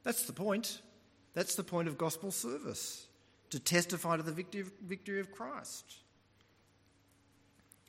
That's 0.02 0.24
the 0.26 0.32
point. 0.32 0.80
That's 1.34 1.54
the 1.54 1.64
point 1.64 1.88
of 1.88 1.98
gospel 1.98 2.30
service, 2.30 3.06
to 3.50 3.58
testify 3.58 4.16
to 4.16 4.22
the 4.22 4.32
victory 4.32 5.20
of 5.20 5.32
Christ. 5.32 5.96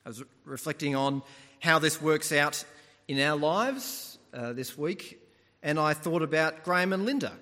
I 0.05 0.09
was 0.09 0.23
reflecting 0.45 0.95
on 0.95 1.21
how 1.59 1.79
this 1.79 2.01
works 2.01 2.31
out 2.31 2.63
in 3.07 3.19
our 3.19 3.37
lives 3.37 4.17
uh, 4.33 4.53
this 4.53 4.77
week, 4.77 5.21
and 5.61 5.79
I 5.79 5.93
thought 5.93 6.21
about 6.21 6.63
Graham 6.63 6.93
and 6.93 7.05
Linda. 7.05 7.33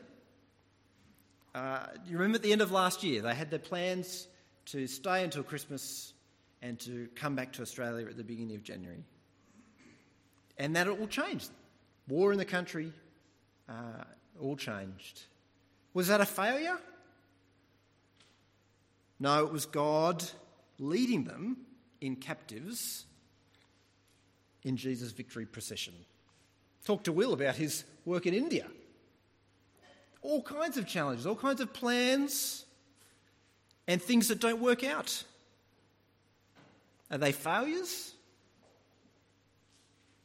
Uh, 1.54 1.86
you 2.08 2.18
remember 2.18 2.38
at 2.38 2.44
the 2.44 2.52
end 2.52 2.62
of 2.62 2.72
last 2.72 3.04
year, 3.04 3.22
they 3.22 3.34
had 3.34 3.50
their 3.50 3.60
plans 3.60 4.28
to 4.66 4.88
stay 4.88 5.24
until 5.24 5.44
Christmas 5.44 6.14
and 6.62 6.80
to 6.82 7.08
come 7.16 7.36
back 7.36 7.54
to 7.54 7.62
Australia 7.62 8.08
at 8.08 8.18
the 8.18 8.24
beginning 8.24 8.56
of 8.56 8.64
January. 8.64 9.04
And 10.58 10.76
that 10.76 10.88
all 10.88 11.08
changed. 11.08 11.50
War 12.08 12.32
in 12.32 12.38
the 12.38 12.46
country, 12.46 12.94
uh, 13.68 14.04
all 14.42 14.56
changed. 14.56 15.24
Was 15.94 16.08
that 16.08 16.22
a 16.22 16.26
failure? 16.26 16.78
No, 19.20 19.46
it 19.46 19.52
was 19.52 19.66
God 19.66 20.24
leading 20.78 21.24
them 21.24 21.58
in 22.02 22.16
captives 22.16 23.06
in 24.64 24.78
Jesus' 24.78 25.12
victory 25.12 25.46
procession. 25.46 25.94
Talk 26.86 27.04
to 27.06 27.12
Will 27.12 27.34
about 27.34 27.56
his 27.56 27.84
work 28.04 28.26
in 28.26 28.34
India. 28.34 28.68
All 30.22 30.42
kinds 30.42 30.78
of 30.78 30.88
challenges, 30.88 31.26
all 31.26 31.36
kinds 31.36 31.62
of 31.62 31.72
plans, 31.72 32.66
and 33.88 34.02
things 34.02 34.28
that 34.28 34.40
don't 34.40 34.60
work 34.60 34.84
out. 34.84 35.24
Are 37.12 37.18
they 37.18 37.32
failures? 37.32 38.14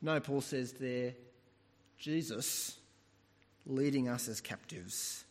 No, 0.03 0.19
Paul 0.21 0.41
says 0.41 0.73
they're 0.73 1.15
Jesus 1.99 2.77
leading 3.67 4.09
us 4.09 4.29
as 4.29 4.41
captives 4.41 5.25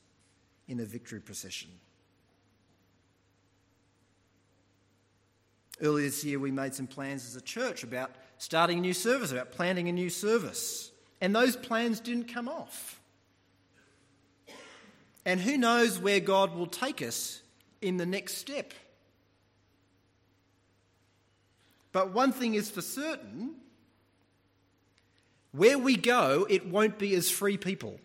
in 0.67 0.79
a 0.79 0.85
victory 0.85 1.19
procession. 1.19 1.71
Earlier 5.81 6.05
this 6.05 6.23
year, 6.23 6.39
we 6.39 6.51
made 6.51 6.75
some 6.75 6.87
plans 6.87 7.25
as 7.25 7.35
a 7.35 7.41
church 7.41 7.83
about 7.83 8.11
starting 8.37 8.79
a 8.79 8.81
new 8.81 8.93
service, 8.93 9.31
about 9.31 9.51
planting 9.51 9.87
a 9.87 9.91
new 9.91 10.09
service. 10.09 10.91
And 11.21 11.35
those 11.35 11.55
plans 11.55 11.99
didn't 11.99 12.31
come 12.31 12.47
off. 12.47 13.01
And 15.25 15.39
who 15.39 15.57
knows 15.57 15.99
where 15.99 16.19
God 16.19 16.55
will 16.55 16.67
take 16.67 17.01
us 17.01 17.41
in 17.81 17.97
the 17.97 18.05
next 18.05 18.37
step. 18.37 18.73
But 21.91 22.13
one 22.13 22.31
thing 22.31 22.53
is 22.53 22.69
for 22.69 22.81
certain 22.81 23.55
where 25.51 25.79
we 25.79 25.95
go, 25.95 26.45
it 26.49 26.67
won't 26.67 26.99
be 26.99 27.15
as 27.15 27.29
free 27.29 27.57
people. 27.57 27.99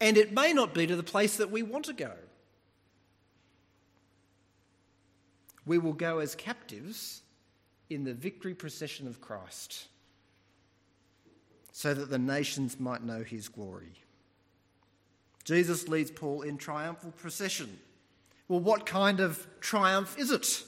And 0.00 0.16
it 0.16 0.32
may 0.32 0.54
not 0.54 0.72
be 0.72 0.86
to 0.86 0.96
the 0.96 1.02
place 1.02 1.36
that 1.36 1.50
we 1.50 1.62
want 1.62 1.84
to 1.86 1.92
go. 1.92 2.12
we 5.70 5.78
will 5.78 5.92
go 5.92 6.18
as 6.18 6.34
captives 6.34 7.22
in 7.90 8.02
the 8.02 8.12
victory 8.12 8.54
procession 8.54 9.06
of 9.06 9.20
Christ, 9.20 9.86
so 11.70 11.94
that 11.94 12.10
the 12.10 12.18
nations 12.18 12.80
might 12.80 13.04
know 13.04 13.22
his 13.22 13.48
glory. 13.48 13.92
Jesus 15.44 15.88
leads 15.88 16.10
Paul 16.10 16.42
in 16.42 16.56
triumphal 16.56 17.12
procession. 17.12 17.78
Well, 18.48 18.58
what 18.58 18.84
kind 18.84 19.20
of 19.20 19.46
triumph 19.60 20.18
is 20.18 20.30
it? 20.30 20.64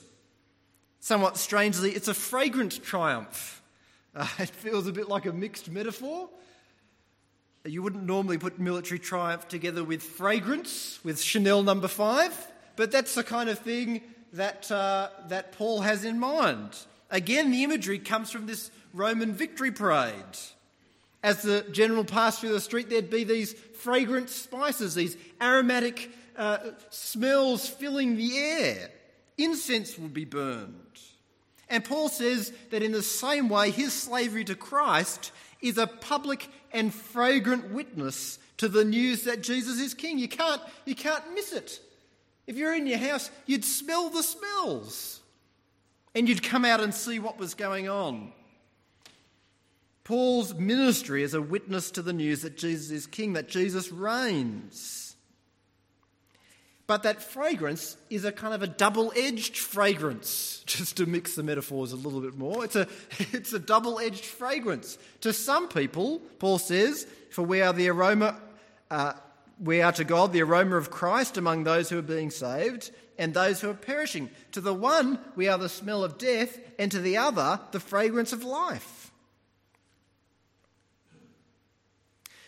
Somewhat 1.03 1.37
strangely, 1.37 1.91
it's 1.91 2.07
a 2.07 2.15
fragrant 2.15 2.83
triumph. 2.83 3.59
Uh, 4.15 4.29
it 4.41 4.51
feels 4.51 4.87
a 4.87 4.93
bit 4.93 5.09
like 5.09 5.25
a 5.25 5.33
mixed 5.33 5.71
metaphor. 5.71 6.29
You 7.65 7.83
wouldn't 7.83 8.05
normally 8.05 8.37
put 8.37 8.59
military 8.59 8.99
triumph 8.99 9.49
together 9.49 9.83
with 9.83 10.03
fragrance, 10.03 11.01
with 11.03 11.19
Chanel 11.19 11.63
number 11.63 11.89
five, 11.89 12.37
but 12.77 12.91
that's 12.91 13.15
the 13.15 13.25
kind 13.25 13.49
of 13.49 13.59
thing 13.59 14.03
that, 14.35 14.71
uh, 14.71 15.09
that 15.29 15.53
Paul 15.53 15.81
has 15.81 16.05
in 16.05 16.19
mind. 16.19 16.77
Again, 17.09 17.51
the 17.51 17.65
imagery 17.65 17.99
comes 17.99 18.31
from 18.31 18.45
this 18.45 18.71
Roman 18.93 19.33
victory 19.33 19.71
parade. 19.71 20.37
As 21.23 21.41
the 21.41 21.65
general 21.73 22.05
passed 22.05 22.41
through 22.43 22.53
the 22.53 22.61
street, 22.61 22.91
there'd 22.91 23.09
be 23.09 23.25
these 23.25 23.55
fragrant 23.55 24.29
spices, 24.29 24.95
these 24.95 25.17
aromatic 25.41 26.11
uh, 26.37 26.59
smells 26.91 27.67
filling 27.67 28.19
the 28.19 28.37
air. 28.37 28.91
Incense 29.45 29.99
would 29.99 30.15
be 30.15 30.25
burned. 30.25 31.01
And 31.69 31.85
Paul 31.85 32.09
says 32.09 32.53
that 32.71 32.83
in 32.83 32.93
the 32.93 33.03
same 33.03 33.49
way, 33.49 33.71
his 33.71 33.93
slavery 33.93 34.45
to 34.45 34.55
Christ 34.55 35.33
is 35.63 35.79
a 35.79 35.87
public 35.87 36.49
and 36.73 36.93
fragrant 36.93 37.71
witness 37.71 38.39
to 38.59 38.69
the 38.69 38.85
news 38.85 39.25
that 39.25 39.43
Jesus 39.43 39.81
is 39.81 39.95
king. 39.95 40.19
You 40.19 40.29
can't, 40.29 40.61
you 40.85 40.95
can't 40.95 41.35
miss 41.35 41.53
it. 41.53 41.81
If 42.47 42.57
you're 42.57 42.75
in 42.75 42.87
your 42.87 42.99
house, 42.99 43.31
you'd 43.47 43.65
smell 43.65 44.11
the 44.11 44.23
smells 44.23 45.21
and 46.15 46.29
you'd 46.29 46.43
come 46.43 46.65
out 46.65 46.81
and 46.81 46.93
see 46.93 47.19
what 47.19 47.39
was 47.39 47.55
going 47.55 47.89
on. 47.89 48.33
Paul's 50.05 50.55
ministry 50.55 51.23
is 51.23 51.33
a 51.33 51.41
witness 51.41 51.91
to 51.93 52.03
the 52.03 52.13
news 52.13 52.43
that 52.43 52.59
Jesus 52.59 52.91
is 52.91 53.07
king, 53.07 53.35
that 53.35 53.49
Jesus 53.49 53.93
reigns. 53.93 55.12
But 56.87 57.05
that 57.05 57.23
fragrance 57.23 57.97
is 58.11 58.25
a 58.25 58.33
kind 58.33 58.55
of 58.55 58.63
a 58.63 58.67
double 58.67 59.13
edged 59.17 59.57
fragrance, 59.57 60.63
just 60.67 60.97
to 60.97 61.07
mix 61.07 61.35
the 61.35 61.43
metaphors 61.43 61.93
a 61.93 61.97
little 61.97 62.21
bit 62.21 62.37
more. 62.37 62.65
It's 62.65 62.77
a, 62.77 62.89
it's 63.33 63.53
a 63.53 63.59
double 63.59 63.99
edged 63.99 64.25
fragrance. 64.25 64.99
To 65.21 65.33
some 65.33 65.69
people, 65.69 66.21
Paul 66.39 66.59
says, 66.59 67.07
for 67.31 67.43
we 67.43 67.61
are 67.63 67.73
the 67.73 67.89
aroma. 67.89 68.41
Uh, 68.91 69.15
we 69.61 69.81
are 69.81 69.93
to 69.93 70.05
God 70.05 70.33
the 70.33 70.43
aroma 70.43 70.77
of 70.77 70.91
Christ 70.91 71.37
among 71.37 71.65
those 71.65 71.89
who 71.89 71.99
are 71.99 72.03
being 72.03 72.31
saved 72.31 72.91
and 73.19 73.33
those 73.33 73.61
who 73.61 73.71
are 73.71 73.75
perishing. 73.75 74.31
To 74.53 74.61
the 74.61 74.75
one, 74.75 75.19
we 75.37 75.49
are 75.49 75.59
the 75.59 75.69
smell 75.69 76.03
of 76.03 76.19
death, 76.19 76.59
and 76.79 76.91
to 76.91 76.99
the 76.99 77.19
other, 77.19 77.61
the 77.71 77.81
fragrance 77.81 78.33
of 78.33 78.43
life. 78.43 79.13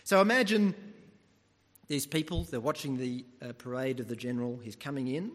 So 0.03 0.21
imagine 0.21 0.75
these 1.87 2.05
people, 2.05 2.43
they're 2.43 2.59
watching 2.59 2.97
the 2.97 3.25
uh, 3.41 3.53
parade 3.57 3.99
of 3.99 4.07
the 4.07 4.15
general, 4.15 4.59
he's 4.63 4.75
coming 4.75 5.07
in. 5.07 5.31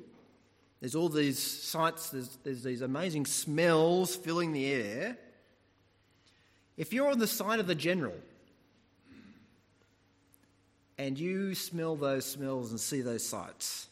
There's 0.81 0.95
all 0.95 1.09
these 1.09 1.39
sights, 1.39 2.11
there's, 2.11 2.39
there's 2.43 2.63
these 2.63 2.81
amazing 2.81 3.27
smells 3.27 4.17
filling 4.17 4.53
the 4.53 4.67
air. 4.67 5.17
If 6.77 6.93
you're 6.93 7.11
on 7.11 7.19
the 7.19 7.27
side 7.27 7.61
of 7.61 7.67
the 7.67 7.75
general, 7.75 8.15
and 10.99 11.19
you 11.19 11.55
smell 11.55 11.97
those 11.97 12.27
smells 12.27 12.71
and 12.71 12.81
see 12.81 13.01
those 13.01 13.25
sights, 13.25 13.89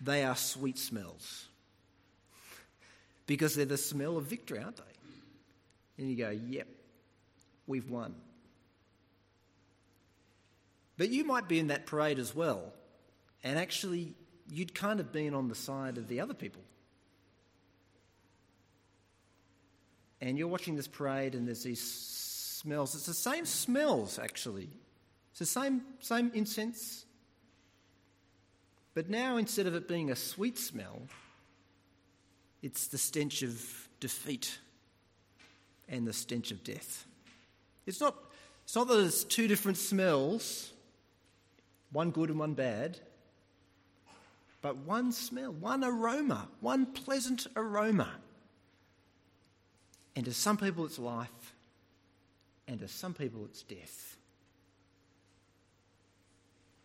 they 0.00 0.22
are 0.22 0.36
sweet 0.36 0.78
smells. 0.78 1.46
Because 3.26 3.54
they're 3.54 3.64
the 3.64 3.78
smell 3.78 4.16
of 4.16 4.24
victory, 4.24 4.58
aren't 4.58 4.76
they? 4.76 4.82
And 5.98 6.10
you 6.10 6.16
go, 6.16 6.30
yep, 6.30 6.68
we've 7.66 7.88
won. 7.88 8.14
But 10.96 11.10
you 11.10 11.24
might 11.24 11.48
be 11.48 11.58
in 11.58 11.68
that 11.68 11.86
parade 11.86 12.18
as 12.18 12.34
well, 12.34 12.72
and 13.42 13.58
actually, 13.58 14.14
you'd 14.50 14.74
kind 14.74 15.00
of 15.00 15.12
been 15.12 15.34
on 15.34 15.48
the 15.48 15.54
side 15.54 15.98
of 15.98 16.08
the 16.08 16.20
other 16.20 16.34
people. 16.34 16.62
And 20.20 20.38
you're 20.38 20.48
watching 20.48 20.76
this 20.76 20.88
parade, 20.88 21.34
and 21.34 21.46
there's 21.46 21.64
these 21.64 21.82
smells. 21.82 22.94
It's 22.94 23.06
the 23.06 23.14
same 23.14 23.44
smells, 23.44 24.18
actually. 24.18 24.70
It's 25.30 25.40
the 25.40 25.46
same, 25.46 25.82
same 26.00 26.30
incense. 26.32 27.04
But 28.94 29.10
now, 29.10 29.36
instead 29.36 29.66
of 29.66 29.74
it 29.74 29.88
being 29.88 30.10
a 30.10 30.16
sweet 30.16 30.56
smell, 30.56 31.02
it's 32.62 32.86
the 32.86 32.98
stench 32.98 33.42
of 33.42 33.88
defeat 34.00 34.58
and 35.88 36.06
the 36.06 36.12
stench 36.12 36.52
of 36.52 36.62
death. 36.62 37.04
It's 37.84 38.00
not, 38.00 38.14
it's 38.64 38.76
not 38.76 38.88
that 38.88 39.00
it's 39.00 39.24
two 39.24 39.48
different 39.48 39.76
smells, 39.76 40.72
one 41.94 42.10
good 42.10 42.28
and 42.28 42.38
one 42.38 42.54
bad, 42.54 42.98
but 44.60 44.76
one 44.78 45.12
smell, 45.12 45.52
one 45.52 45.84
aroma, 45.84 46.48
one 46.60 46.86
pleasant 46.86 47.46
aroma. 47.54 48.10
And 50.16 50.24
to 50.24 50.34
some 50.34 50.56
people 50.56 50.84
it's 50.84 50.98
life, 50.98 51.54
and 52.66 52.80
to 52.80 52.88
some 52.88 53.14
people 53.14 53.44
it's 53.44 53.62
death. 53.62 54.16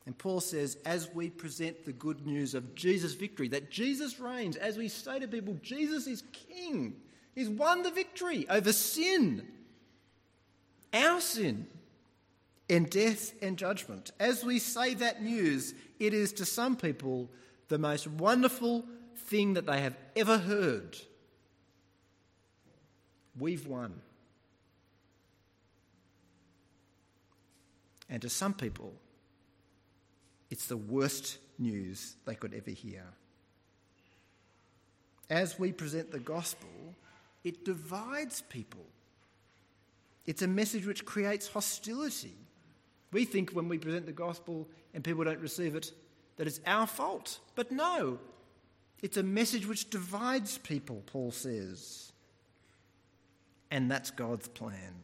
And 0.05 0.15
Paul 0.17 0.41
says, 0.41 0.77
as 0.85 1.09
we 1.13 1.29
present 1.29 1.85
the 1.85 1.91
good 1.91 2.25
news 2.25 2.53
of 2.53 2.75
Jesus' 2.75 3.13
victory, 3.13 3.47
that 3.49 3.71
Jesus 3.71 4.19
reigns, 4.19 4.57
as 4.57 4.77
we 4.77 4.89
say 4.89 5.19
to 5.19 5.27
people, 5.27 5.57
Jesus 5.63 6.05
is 6.05 6.23
king. 6.31 6.95
He's 7.33 7.49
won 7.49 7.81
the 7.81 7.91
victory 7.91 8.45
over 8.47 8.73
sin, 8.73 9.47
our 10.93 11.19
sin, 11.19 11.67
and 12.69 12.89
death 12.89 13.33
and 13.41 13.57
judgment. 13.57 14.11
As 14.19 14.43
we 14.43 14.59
say 14.59 14.93
that 14.95 15.23
news, 15.23 15.73
it 15.99 16.13
is 16.13 16.33
to 16.33 16.45
some 16.45 16.75
people 16.75 17.29
the 17.67 17.79
most 17.79 18.07
wonderful 18.07 18.85
thing 19.15 19.53
that 19.55 19.65
they 19.65 19.81
have 19.81 19.97
ever 20.15 20.37
heard. 20.37 20.97
We've 23.37 23.65
won. 23.65 24.01
And 28.09 28.21
to 28.23 28.29
some 28.29 28.53
people, 28.53 28.93
it's 30.49 30.67
the 30.67 30.77
worst 30.77 31.37
news 31.57 32.15
they 32.25 32.35
could 32.35 32.53
ever 32.53 32.71
hear. 32.71 33.05
As 35.29 35.59
we 35.59 35.71
present 35.71 36.11
the 36.11 36.19
gospel, 36.19 36.69
it 37.43 37.63
divides 37.63 38.41
people. 38.41 38.85
It's 40.25 40.41
a 40.41 40.47
message 40.47 40.87
which 40.87 41.05
creates 41.05 41.47
hostility. 41.47 42.35
We 43.11 43.25
think 43.25 43.51
when 43.51 43.67
we 43.67 43.77
present 43.77 44.05
the 44.05 44.11
gospel 44.11 44.67
and 44.93 45.03
people 45.03 45.23
don't 45.23 45.39
receive 45.39 45.75
it, 45.75 45.91
that 46.37 46.47
it's 46.47 46.59
our 46.65 46.87
fault. 46.87 47.39
But 47.55 47.71
no, 47.71 48.19
it's 49.01 49.17
a 49.17 49.23
message 49.23 49.65
which 49.67 49.89
divides 49.89 50.57
people, 50.59 51.03
Paul 51.05 51.31
says. 51.31 52.11
And 53.71 53.89
that's 53.89 54.11
God's 54.11 54.47
plan. 54.47 55.03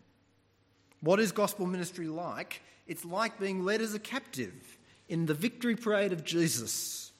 What 1.01 1.19
is 1.19 1.31
gospel 1.31 1.65
ministry 1.65 2.07
like? 2.07 2.61
It's 2.87 3.05
like 3.05 3.39
being 3.39 3.63
led 3.63 3.81
as 3.81 3.93
a 3.93 3.99
captive 3.99 4.77
in 5.07 5.25
the 5.25 5.33
victory 5.33 5.75
parade 5.75 6.13
of 6.13 6.23
Jesus 6.23 7.11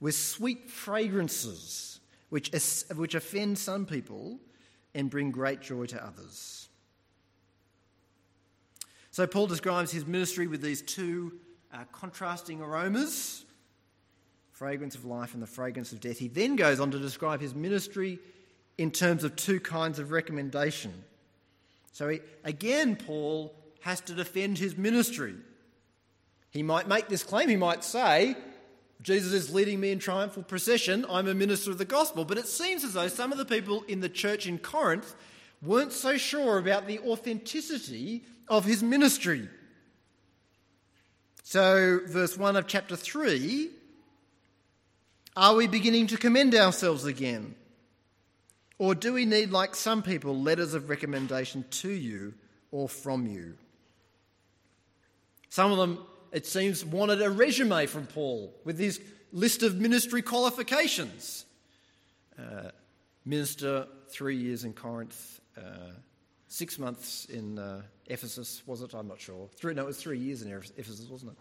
with 0.00 0.14
sweet 0.14 0.68
fragrances 0.68 2.00
which, 2.28 2.50
which 2.96 3.14
offend 3.14 3.58
some 3.58 3.86
people 3.86 4.38
and 4.94 5.10
bring 5.10 5.30
great 5.30 5.60
joy 5.60 5.86
to 5.86 6.04
others. 6.04 6.68
So, 9.12 9.26
Paul 9.26 9.46
describes 9.46 9.92
his 9.92 10.06
ministry 10.06 10.46
with 10.46 10.62
these 10.62 10.80
two 10.80 11.34
uh, 11.72 11.84
contrasting 11.92 12.60
aromas 12.60 13.44
fragrance 14.52 14.94
of 14.94 15.04
life 15.04 15.34
and 15.34 15.42
the 15.42 15.46
fragrance 15.46 15.92
of 15.92 16.00
death. 16.00 16.18
He 16.18 16.28
then 16.28 16.56
goes 16.56 16.78
on 16.78 16.92
to 16.92 16.98
describe 16.98 17.40
his 17.40 17.54
ministry 17.54 18.18
in 18.78 18.90
terms 18.90 19.24
of 19.24 19.34
two 19.34 19.58
kinds 19.58 19.98
of 19.98 20.12
recommendation. 20.12 20.92
So, 21.92 22.08
he, 22.08 22.20
again, 22.42 22.96
Paul 22.96 23.54
has 23.80 24.00
to 24.02 24.14
defend 24.14 24.56
his 24.56 24.78
ministry. 24.78 25.34
He 26.50 26.62
might 26.62 26.88
make 26.88 27.08
this 27.08 27.22
claim, 27.22 27.50
he 27.50 27.56
might 27.56 27.84
say, 27.84 28.34
Jesus 29.02 29.32
is 29.34 29.52
leading 29.52 29.78
me 29.78 29.90
in 29.90 29.98
triumphal 29.98 30.44
procession, 30.44 31.04
I'm 31.10 31.28
a 31.28 31.34
minister 31.34 31.70
of 31.70 31.76
the 31.76 31.84
gospel. 31.84 32.24
But 32.24 32.38
it 32.38 32.46
seems 32.46 32.82
as 32.82 32.94
though 32.94 33.08
some 33.08 33.30
of 33.30 33.36
the 33.36 33.44
people 33.44 33.82
in 33.88 34.00
the 34.00 34.08
church 34.08 34.46
in 34.46 34.58
Corinth 34.58 35.14
weren't 35.62 35.92
so 35.92 36.16
sure 36.16 36.58
about 36.58 36.86
the 36.86 36.98
authenticity 37.00 38.24
of 38.48 38.64
his 38.64 38.82
ministry. 38.82 39.48
So, 41.44 42.00
verse 42.06 42.36
1 42.36 42.56
of 42.56 42.66
chapter 42.66 42.96
3 42.96 43.70
are 45.34 45.54
we 45.54 45.66
beginning 45.66 46.08
to 46.08 46.18
commend 46.18 46.54
ourselves 46.54 47.06
again? 47.06 47.54
Or 48.78 48.94
do 48.94 49.14
we 49.14 49.24
need, 49.24 49.50
like 49.50 49.74
some 49.74 50.02
people, 50.02 50.38
letters 50.38 50.74
of 50.74 50.90
recommendation 50.90 51.64
to 51.70 51.88
you 51.88 52.34
or 52.70 52.86
from 52.86 53.26
you? 53.26 53.54
Some 55.48 55.72
of 55.72 55.78
them 55.78 55.98
it 56.32 56.46
seems, 56.46 56.84
wanted 56.84 57.20
a 57.20 57.30
resume 57.30 57.86
from 57.86 58.06
Paul 58.06 58.54
with 58.64 58.78
his 58.78 59.00
list 59.32 59.62
of 59.62 59.78
ministry 59.78 60.22
qualifications. 60.22 61.44
Uh, 62.38 62.70
minister, 63.26 63.86
three 64.08 64.36
years 64.36 64.64
in 64.64 64.72
Corinth, 64.72 65.40
six 66.48 66.78
months 66.78 67.24
in 67.26 67.58
uh, 67.58 67.82
Ephesus, 68.06 68.62
was 68.66 68.82
it? 68.82 68.94
I'm 68.94 69.08
not 69.08 69.20
sure. 69.20 69.48
Three, 69.54 69.74
no, 69.74 69.82
it 69.82 69.86
was 69.86 69.98
three 69.98 70.18
years 70.18 70.42
in 70.42 70.52
Ephesus, 70.52 71.08
wasn't 71.08 71.32
it? 71.32 71.38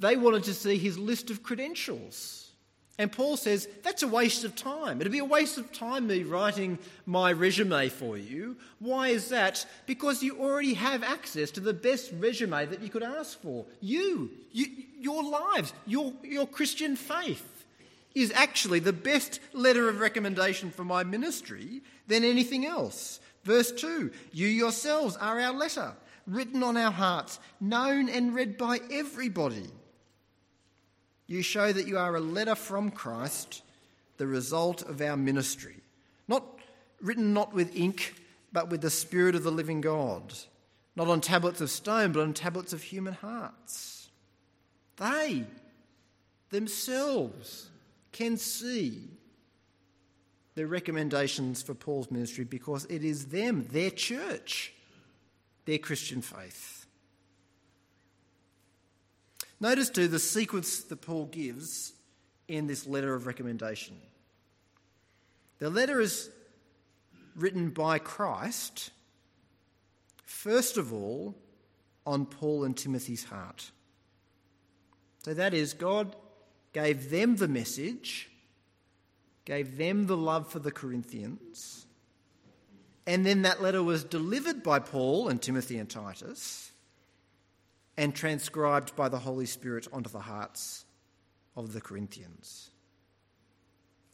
They 0.00 0.16
wanted 0.16 0.44
to 0.44 0.54
see 0.54 0.78
his 0.78 0.98
list 0.98 1.30
of 1.30 1.42
credentials. 1.42 2.50
And 2.98 3.10
Paul 3.10 3.38
says, 3.38 3.66
that's 3.82 4.02
a 4.02 4.08
waste 4.08 4.44
of 4.44 4.54
time. 4.54 5.00
It'd 5.00 5.12
be 5.12 5.20
a 5.20 5.24
waste 5.24 5.56
of 5.56 5.72
time 5.72 6.06
me 6.06 6.22
writing 6.22 6.78
my 7.06 7.30
resume 7.30 7.88
for 7.88 8.18
you. 8.18 8.56
Why 8.78 9.08
is 9.08 9.30
that? 9.30 9.64
Because 9.86 10.22
you 10.22 10.38
already 10.38 10.74
have 10.74 11.02
access 11.02 11.50
to 11.52 11.60
the 11.60 11.72
best 11.72 12.12
resume 12.18 12.66
that 12.66 12.82
you 12.82 12.90
could 12.90 13.02
ask 13.02 13.40
for. 13.40 13.64
You, 13.80 14.30
you 14.52 14.66
your 14.98 15.22
lives, 15.22 15.72
your, 15.86 16.12
your 16.22 16.46
Christian 16.46 16.94
faith 16.94 17.49
is 18.14 18.32
actually 18.34 18.80
the 18.80 18.92
best 18.92 19.40
letter 19.52 19.88
of 19.88 20.00
recommendation 20.00 20.70
for 20.70 20.84
my 20.84 21.04
ministry 21.04 21.82
than 22.06 22.24
anything 22.24 22.66
else. 22.66 23.20
Verse 23.44 23.72
2 23.72 24.10
You 24.32 24.46
yourselves 24.46 25.16
are 25.16 25.40
our 25.40 25.52
letter, 25.52 25.92
written 26.26 26.62
on 26.62 26.76
our 26.76 26.92
hearts, 26.92 27.38
known 27.60 28.08
and 28.08 28.34
read 28.34 28.58
by 28.58 28.80
everybody. 28.90 29.68
You 31.26 31.42
show 31.42 31.72
that 31.72 31.86
you 31.86 31.96
are 31.96 32.16
a 32.16 32.20
letter 32.20 32.56
from 32.56 32.90
Christ, 32.90 33.62
the 34.16 34.26
result 34.26 34.82
of 34.82 35.00
our 35.00 35.16
ministry. 35.16 35.76
Not 36.26 36.44
written 37.00 37.32
not 37.32 37.54
with 37.54 37.76
ink, 37.76 38.14
but 38.52 38.68
with 38.68 38.80
the 38.80 38.90
Spirit 38.90 39.34
of 39.34 39.44
the 39.44 39.52
living 39.52 39.80
God. 39.80 40.34
Not 40.96 41.08
on 41.08 41.20
tablets 41.20 41.60
of 41.60 41.70
stone, 41.70 42.12
but 42.12 42.22
on 42.22 42.34
tablets 42.34 42.72
of 42.72 42.82
human 42.82 43.14
hearts. 43.14 44.10
They 44.96 45.46
themselves 46.50 47.69
can 48.12 48.36
see 48.36 49.08
the 50.54 50.66
recommendations 50.66 51.62
for 51.62 51.74
Paul's 51.74 52.10
ministry 52.10 52.44
because 52.44 52.84
it 52.86 53.04
is 53.04 53.26
them, 53.26 53.66
their 53.70 53.90
church, 53.90 54.72
their 55.64 55.78
Christian 55.78 56.22
faith. 56.22 56.86
Notice 59.60 59.90
too 59.90 60.08
the 60.08 60.18
sequence 60.18 60.82
that 60.84 61.02
Paul 61.02 61.26
gives 61.26 61.92
in 62.48 62.66
this 62.66 62.86
letter 62.86 63.14
of 63.14 63.26
recommendation. 63.26 63.96
The 65.58 65.70
letter 65.70 66.00
is 66.00 66.30
written 67.36 67.70
by 67.70 67.98
Christ, 67.98 68.90
first 70.24 70.78
of 70.78 70.92
all, 70.92 71.36
on 72.06 72.26
Paul 72.26 72.64
and 72.64 72.76
Timothy's 72.76 73.24
heart. 73.24 73.70
So 75.22 75.34
that 75.34 75.52
is, 75.52 75.74
God 75.74 76.16
gave 76.72 77.10
them 77.10 77.36
the 77.36 77.48
message, 77.48 78.30
gave 79.44 79.76
them 79.76 80.06
the 80.06 80.16
love 80.16 80.50
for 80.50 80.58
the 80.58 80.70
Corinthians, 80.70 81.86
and 83.06 83.26
then 83.26 83.42
that 83.42 83.62
letter 83.62 83.82
was 83.82 84.04
delivered 84.04 84.62
by 84.62 84.78
Paul 84.78 85.28
and 85.28 85.40
Timothy 85.40 85.78
and 85.78 85.88
Titus 85.88 86.70
and 87.96 88.14
transcribed 88.14 88.94
by 88.94 89.08
the 89.08 89.18
Holy 89.18 89.46
Spirit 89.46 89.88
onto 89.92 90.10
the 90.10 90.20
hearts 90.20 90.84
of 91.56 91.72
the 91.72 91.80
Corinthians. 91.80 92.70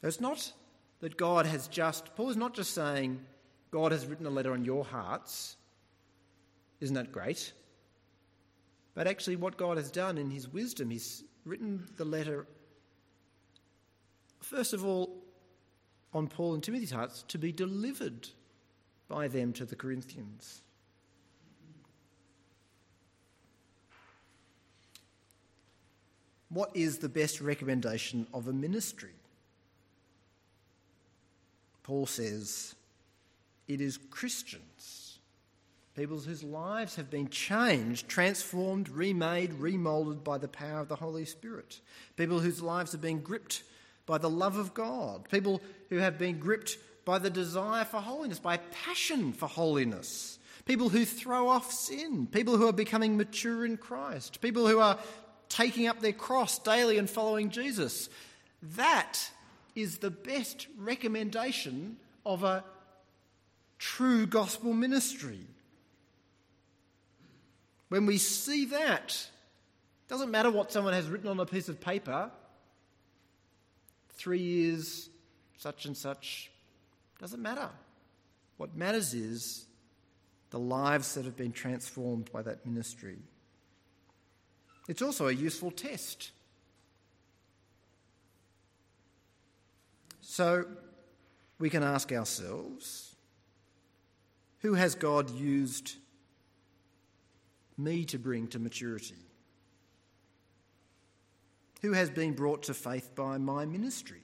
it's 0.02 0.20
not 0.20 0.52
that 1.00 1.16
God 1.16 1.46
has 1.46 1.68
just, 1.68 2.14
Paul 2.16 2.30
is 2.30 2.36
not 2.36 2.54
just 2.54 2.72
saying, 2.72 3.20
God 3.70 3.92
has 3.92 4.06
written 4.06 4.26
a 4.26 4.30
letter 4.30 4.52
on 4.52 4.64
your 4.64 4.84
hearts. 4.84 5.56
Isn't 6.80 6.94
that 6.94 7.12
great? 7.12 7.52
But 8.94 9.06
actually, 9.06 9.36
what 9.36 9.58
God 9.58 9.76
has 9.76 9.90
done 9.90 10.16
in 10.16 10.30
His 10.30 10.48
wisdom, 10.48 10.90
He's 10.90 11.22
written 11.46 11.86
the 11.96 12.04
letter, 12.04 12.46
first 14.42 14.74
of 14.74 14.84
all, 14.84 15.16
on 16.12 16.26
Paul 16.26 16.54
and 16.54 16.62
Timothy's 16.62 16.90
hearts 16.90 17.24
to 17.28 17.38
be 17.38 17.52
delivered 17.52 18.28
by 19.08 19.28
them 19.28 19.52
to 19.54 19.64
the 19.64 19.76
Corinthians. 19.76 20.60
What 26.48 26.70
is 26.74 26.98
the 26.98 27.08
best 27.08 27.40
recommendation 27.40 28.26
of 28.34 28.48
a 28.48 28.52
ministry? 28.52 29.14
Paul 31.82 32.06
says 32.06 32.74
it 33.68 33.80
is 33.80 33.98
Christians, 34.10 35.05
people 35.96 36.18
whose 36.18 36.44
lives 36.44 36.96
have 36.96 37.10
been 37.10 37.28
changed, 37.28 38.06
transformed, 38.06 38.88
remade, 38.90 39.52
remolded 39.54 40.22
by 40.22 40.36
the 40.36 40.46
power 40.46 40.80
of 40.80 40.88
the 40.88 40.96
Holy 40.96 41.24
Spirit, 41.24 41.80
people 42.16 42.38
whose 42.38 42.60
lives 42.60 42.92
have 42.92 43.00
been 43.00 43.20
gripped 43.20 43.62
by 44.04 44.18
the 44.18 44.30
love 44.30 44.58
of 44.58 44.74
God, 44.74 45.26
people 45.30 45.62
who 45.88 45.96
have 45.96 46.18
been 46.18 46.38
gripped 46.38 46.76
by 47.06 47.18
the 47.18 47.30
desire 47.30 47.84
for 47.84 47.98
holiness, 47.98 48.38
by 48.38 48.58
passion 48.58 49.32
for 49.32 49.46
holiness, 49.46 50.38
people 50.66 50.90
who 50.90 51.06
throw 51.06 51.48
off 51.48 51.72
sin, 51.72 52.26
people 52.26 52.58
who 52.58 52.68
are 52.68 52.72
becoming 52.72 53.16
mature 53.16 53.64
in 53.64 53.78
Christ, 53.78 54.42
people 54.42 54.66
who 54.68 54.78
are 54.78 54.98
taking 55.48 55.86
up 55.86 56.00
their 56.00 56.12
cross 56.12 56.58
daily 56.58 56.98
and 56.98 57.08
following 57.08 57.48
Jesus. 57.48 58.10
That 58.76 59.18
is 59.74 59.98
the 59.98 60.10
best 60.10 60.66
recommendation 60.78 61.96
of 62.26 62.44
a 62.44 62.64
true 63.78 64.26
gospel 64.26 64.74
ministry. 64.74 65.40
When 67.88 68.06
we 68.06 68.18
see 68.18 68.66
that, 68.66 69.10
it 69.10 70.08
doesn't 70.08 70.30
matter 70.30 70.50
what 70.50 70.72
someone 70.72 70.94
has 70.94 71.08
written 71.08 71.28
on 71.28 71.38
a 71.38 71.46
piece 71.46 71.68
of 71.68 71.80
paper, 71.80 72.30
three 74.10 74.40
years, 74.40 75.08
such 75.58 75.86
and 75.86 75.96
such, 75.96 76.50
doesn't 77.20 77.40
matter. 77.40 77.68
What 78.56 78.76
matters 78.76 79.14
is 79.14 79.66
the 80.50 80.58
lives 80.58 81.14
that 81.14 81.24
have 81.24 81.36
been 81.36 81.52
transformed 81.52 82.30
by 82.32 82.42
that 82.42 82.64
ministry. 82.66 83.18
It's 84.88 85.02
also 85.02 85.28
a 85.28 85.32
useful 85.32 85.70
test. 85.70 86.30
So 90.20 90.64
we 91.58 91.70
can 91.70 91.82
ask 91.82 92.12
ourselves 92.12 93.14
who 94.60 94.74
has 94.74 94.94
God 94.94 95.30
used 95.30 95.96
me 97.78 98.04
to 98.06 98.18
bring 98.18 98.46
to 98.48 98.58
maturity? 98.58 99.26
Who 101.82 101.92
has 101.92 102.10
been 102.10 102.32
brought 102.32 102.64
to 102.64 102.74
faith 102.74 103.14
by 103.14 103.38
my 103.38 103.64
ministry? 103.66 104.22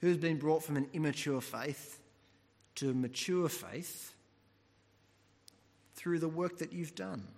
Who 0.00 0.08
has 0.08 0.16
been 0.16 0.38
brought 0.38 0.64
from 0.64 0.76
an 0.76 0.88
immature 0.92 1.40
faith 1.40 2.00
to 2.76 2.90
a 2.90 2.94
mature 2.94 3.48
faith 3.48 4.14
through 5.94 6.18
the 6.18 6.28
work 6.28 6.58
that 6.58 6.72
you've 6.72 6.94
done? 6.94 7.28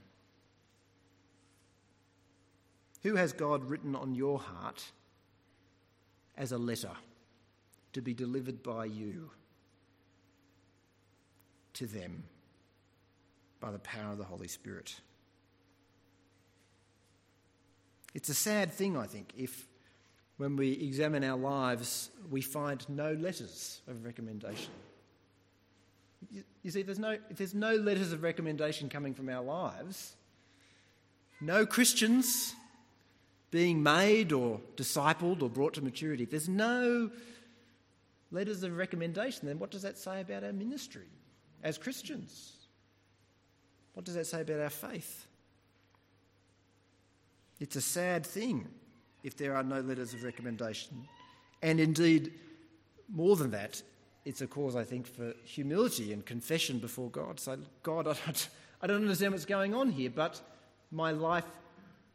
Who 3.03 3.17
has 3.17 3.35
God 3.35 3.69
written 3.69 3.95
on 3.95 4.15
your 4.15 4.39
heart 4.39 4.83
as 6.39 6.53
a 6.53 6.59
letter 6.59 6.93
to 7.93 8.01
be 8.01 8.15
delivered 8.15 8.63
by 8.63 8.87
you 8.87 9.31
to 11.75 11.87
them 11.87 12.25
by 13.65 13.71
the 13.71 13.79
power 13.79 14.13
of 14.13 14.19
the 14.19 14.25
Holy 14.25 14.49
Spirit? 14.49 14.95
It's 18.13 18.29
a 18.29 18.35
sad 18.35 18.71
thing, 18.71 18.95
I 18.95 19.07
think, 19.07 19.33
if 19.39 19.67
when 20.37 20.57
we 20.57 20.73
examine 20.73 21.25
our 21.25 21.39
lives 21.39 22.11
we 22.31 22.43
find 22.43 22.87
no 22.89 23.15
letters 23.15 23.81
of 23.89 24.05
recommendation. 24.05 24.73
You, 26.63 26.71
see, 26.71 26.83
there's 26.83 26.99
no, 26.99 27.17
if 27.31 27.39
there's 27.39 27.55
no 27.55 27.75
letters 27.77 28.13
of 28.13 28.23
recommendation 28.23 28.89
coming 28.89 29.15
from 29.15 29.29
our 29.31 29.43
lives, 29.43 30.15
no 31.41 31.65
Christians 31.65 32.55
being 33.51 33.83
made 33.83 34.33
or 34.33 34.61
discipled 34.77 35.43
or 35.43 35.49
brought 35.49 35.75
to 35.75 35.83
maturity, 35.83 36.25
if 36.25 36.31
there's 36.31 36.49
no 36.49 37.11
letters 38.31 38.63
of 38.63 38.77
recommendation, 38.77 39.47
then 39.49 39.59
what 39.59 39.71
does 39.71 39.83
that 39.83 39.97
say 39.97 40.21
about 40.21 40.45
our 40.45 40.53
ministry 40.53 41.09
as 41.63 41.79
Christians? 41.79 42.64
What 43.95 44.05
does 44.05 44.15
that 44.15 44.27
say 44.27 44.43
about 44.43 44.61
our 44.61 44.71
faith? 44.71 45.27
It's 47.61 47.77
a 47.77 47.81
sad 47.81 48.27
thing 48.27 48.69
if 49.23 49.37
there 49.37 49.57
are 49.57 49.63
no 49.63 49.81
letters 49.81 50.13
of 50.13 50.23
recommendation. 50.23 51.09
And 51.63 51.81
indeed, 51.81 52.33
more 53.09 53.37
than 53.37 53.53
that, 53.53 53.81
it's 54.25 54.41
a 54.41 54.47
cause, 54.47 54.77
I 54.77 54.85
think, 54.85 55.07
for 55.07 55.33
humility 55.45 56.13
and 56.13 56.25
confession 56.25 56.79
before 56.79 57.11
God. 57.11 57.39
So, 57.39 57.59
God, 57.83 58.07
I 58.09 58.15
don't, 58.15 58.49
I 58.83 58.87
don't 58.87 59.03
understand 59.03 59.33
what's 59.33 59.45
going 59.45 59.75
on 59.75 59.91
here, 59.91 60.11
but 60.11 60.41
my 60.91 61.11
life 61.11 61.47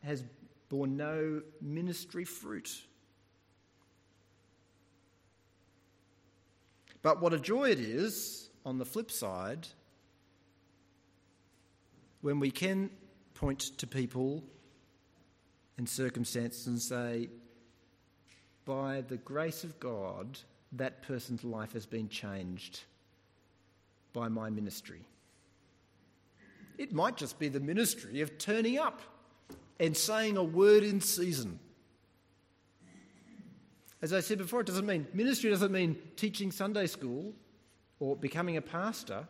has 0.03 0.23
borne 0.69 0.97
no 0.97 1.41
ministry 1.61 2.25
fruit. 2.25 2.69
But 7.01 7.21
what 7.21 7.33
a 7.33 7.39
joy 7.39 7.69
it 7.69 7.79
is, 7.79 8.49
on 8.65 8.77
the 8.77 8.85
flip 8.85 9.09
side, 9.09 9.67
when 12.21 12.39
we 12.39 12.51
can 12.51 12.89
point 13.33 13.59
to 13.77 13.87
people 13.87 14.43
and 15.77 15.87
circumstances 15.87 16.67
and 16.67 16.81
say, 16.81 17.29
by 18.65 19.01
the 19.01 19.17
grace 19.17 19.63
of 19.63 19.79
God, 19.79 20.37
that 20.73 21.01
person's 21.01 21.43
life 21.43 21.73
has 21.73 21.85
been 21.85 22.09
changed 22.09 22.81
by 24.13 24.27
my 24.27 24.49
ministry. 24.49 25.01
It 26.77 26.93
might 26.93 27.17
just 27.17 27.39
be 27.39 27.49
the 27.49 27.59
ministry 27.59 28.21
of 28.21 28.37
turning 28.37 28.77
up 28.77 29.01
and 29.79 29.95
saying 29.95 30.37
a 30.37 30.43
word 30.43 30.83
in 30.83 31.01
season. 31.01 31.59
As 34.01 34.13
I 34.13 34.19
said 34.19 34.37
before, 34.37 34.61
it 34.61 34.67
doesn't 34.67 34.85
mean 34.85 35.07
ministry 35.13 35.49
doesn't 35.49 35.71
mean 35.71 35.97
teaching 36.15 36.51
Sunday 36.51 36.87
school 36.87 37.33
or 37.99 38.15
becoming 38.15 38.57
a 38.57 38.61
pastor. 38.61 39.27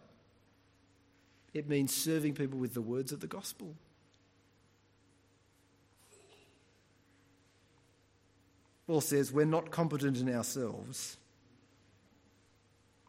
It 1.54 1.68
means 1.68 1.96
serving 1.96 2.36
people 2.36 2.60
with 2.60 2.74
the 2.74 2.82
words 2.82 3.12
of 3.12 3.20
the 3.20 3.28
gospel. 3.28 3.76
Paul 8.88 9.02
says 9.02 9.32
we're 9.32 9.46
not 9.46 9.70
competent 9.70 10.18
in 10.18 10.34
ourselves, 10.34 11.18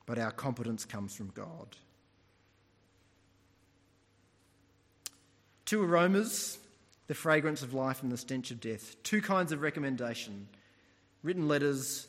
but 0.05 0.19
our 0.19 0.31
competence 0.31 0.85
comes 0.85 1.15
from 1.15 1.31
God. 1.35 1.77
Two 5.65 5.83
aromas 5.83 6.59
the 7.11 7.15
fragrance 7.15 7.63
of 7.63 7.75
life 7.75 8.05
and 8.05 8.13
the 8.13 8.17
stench 8.17 8.53
of 8.53 8.61
death. 8.61 8.95
Two 9.03 9.21
kinds 9.21 9.51
of 9.51 9.63
recommendation 9.63 10.47
written 11.25 11.49
letters 11.49 12.07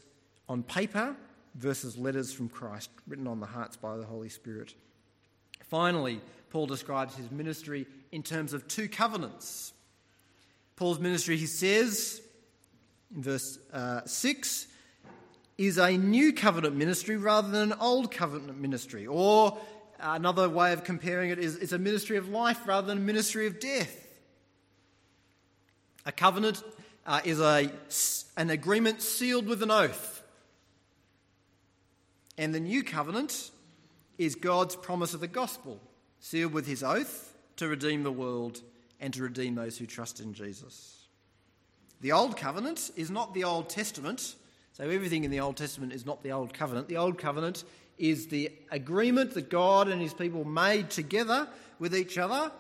on 0.48 0.62
paper 0.62 1.16
versus 1.56 1.98
letters 1.98 2.32
from 2.32 2.50
Christ, 2.50 2.92
written 3.08 3.26
on 3.26 3.40
the 3.40 3.48
hearts 3.48 3.76
by 3.76 3.98
the 3.98 4.06
Holy 4.06 4.30
Spirit. 4.30 4.76
Finally, 5.72 6.20
Paul 6.50 6.68
describes 6.68 7.16
his 7.16 7.32
ministry 7.32 7.88
in 8.12 8.24
terms 8.24 8.52
of 8.52 8.68
two 8.68 8.90
covenants. 8.90 9.72
Paul's 10.76 11.00
ministry, 11.00 11.38
he 11.38 11.46
says 11.46 12.22
in 13.16 13.24
verse 13.24 13.58
uh, 13.72 14.02
6, 14.04 14.68
is 15.58 15.78
a 15.78 15.96
new 15.96 16.34
covenant 16.34 16.76
ministry 16.76 17.16
rather 17.16 17.48
than 17.48 17.72
an 17.72 17.78
old 17.80 18.12
covenant 18.12 18.60
ministry. 18.60 19.08
Or 19.08 19.58
another 19.98 20.50
way 20.50 20.74
of 20.74 20.84
comparing 20.84 21.30
it 21.30 21.40
is 21.40 21.56
it's 21.56 21.72
a 21.72 21.80
ministry 21.80 22.18
of 22.18 22.28
life 22.28 22.68
rather 22.68 22.88
than 22.88 22.98
a 22.98 23.02
ministry 23.02 23.48
of 23.48 23.62
death. 23.62 24.10
A 26.06 26.12
covenant 26.12 26.62
uh, 27.06 27.22
is 27.24 27.40
a, 27.40 27.72
an 28.36 28.50
agreement 28.50 29.02
sealed 29.02 29.48
with 29.48 29.64
an 29.64 29.72
oath. 29.72 30.22
And 32.38 32.54
the 32.54 32.60
new 32.60 32.84
covenant 32.84 33.52
is 34.22 34.36
God's 34.36 34.76
promise 34.76 35.16
of 35.16 35.20
the 35.20 35.28
gospel, 35.28 35.80
sealed 36.20 36.54
with 36.54 36.68
his 36.68 36.84
oath 36.84 37.34
to 37.56 37.68
redeem 37.68 38.04
the 38.04 38.12
world 38.12 38.62
and 39.00 39.12
to 39.16 39.24
redeem 39.24 39.56
those 39.56 39.80
who 39.80 39.88
trust 39.88 40.20
in 40.20 40.36
Jesus. 40.36 41.08
The 42.02 42.12
Old 42.12 42.38
Covenant 42.38 42.92
is 42.96 43.10
not 43.10 43.34
the 43.34 43.46
Old 43.46 43.68
Testament, 43.68 44.36
so 44.74 44.84
everything 44.84 45.24
in 45.24 45.32
the 45.32 45.40
Old 45.40 45.58
Testament 45.58 45.92
is 45.92 46.06
not 46.06 46.22
the 46.22 46.34
Old 46.34 46.54
Covenant. 46.54 46.88
The 46.88 46.98
Old 46.98 47.18
Covenant 47.18 47.64
is 47.98 48.28
the 48.28 48.52
agreement 48.70 49.34
that 49.34 49.50
God 49.50 49.88
and 49.88 50.00
his 50.00 50.14
people 50.14 50.46
made 50.46 50.92
together 50.92 51.48
with 51.80 51.96
each 51.96 52.20
other 52.20 52.52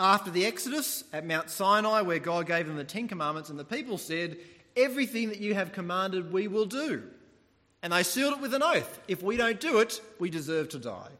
after 0.00 0.32
the 0.32 0.44
Exodus 0.44 1.04
at 1.12 1.24
Mount 1.24 1.48
Sinai, 1.48 2.00
where 2.00 2.18
God 2.18 2.48
gave 2.48 2.66
them 2.66 2.74
the 2.74 2.82
Ten 2.82 3.06
Commandments, 3.06 3.50
and 3.50 3.58
the 3.58 3.64
people 3.64 3.98
said, 3.98 4.36
Everything 4.76 5.28
that 5.28 5.38
you 5.38 5.54
have 5.54 5.70
commanded, 5.70 6.32
we 6.32 6.48
will 6.48 6.66
do. 6.66 7.04
And 7.84 7.92
they 7.92 8.02
sealed 8.02 8.32
it 8.32 8.40
with 8.40 8.54
an 8.54 8.62
oath 8.62 8.98
if 9.08 9.22
we 9.22 9.36
don't 9.36 9.60
do 9.60 9.80
it, 9.80 10.00
we 10.18 10.30
deserve 10.30 10.70
to 10.70 10.78
die. 10.78 11.10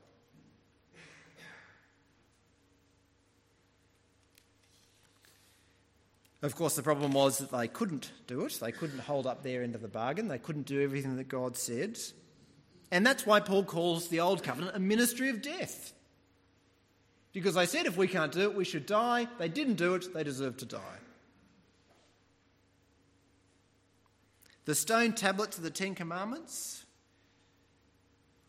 Of 6.41 6.57
course, 6.57 6.75
the 6.75 6.83
problem 6.83 7.13
was 7.13 7.37
that 7.37 7.51
they 7.51 7.69
couldn't 7.69 8.13
do 8.27 8.47
it. 8.47 8.59
They 8.63 8.73
couldn't 8.73 9.01
hold 9.01 9.27
up 9.27 9.43
their 9.43 9.63
end 9.63 9.75
of 9.75 9.83
the 9.83 9.89
bargain. 9.89 10.29
They 10.29 10.39
couldn't 10.39 10.65
do 10.65 10.83
everything 10.83 11.17
that 11.17 11.29
God 11.29 11.59
said. 11.59 11.99
And 12.91 13.07
that's 13.07 13.27
why 13.27 13.41
Paul 13.41 13.65
calls 13.65 14.09
the 14.09 14.21
Old 14.21 14.43
Covenant 14.43 14.75
a 14.75 14.81
ministry 14.81 15.29
of 15.29 15.43
death. 15.43 15.93
Because 17.35 17.57
they 17.57 17.67
said 17.67 17.85
if 17.85 17.99
we 17.99 18.09
can't 18.09 18.33
do 18.33 18.41
it, 18.41 18.55
we 18.55 18.65
should 18.65 18.87
die. 18.87 19.29
They 19.39 19.51
didn't 19.51 19.75
do 19.75 19.97
it, 19.97 20.15
they 20.15 20.25
deserve 20.25 20.57
to 20.59 20.65
die. 20.65 20.99
The 24.65 24.75
stone 24.75 25.13
tablets 25.13 25.59
of 25.59 25.63
the 25.63 25.71
Ten 25.71 25.95
Commandments 25.95 26.87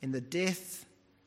and 0.01 0.13
the 0.13 0.21
death 0.21 0.85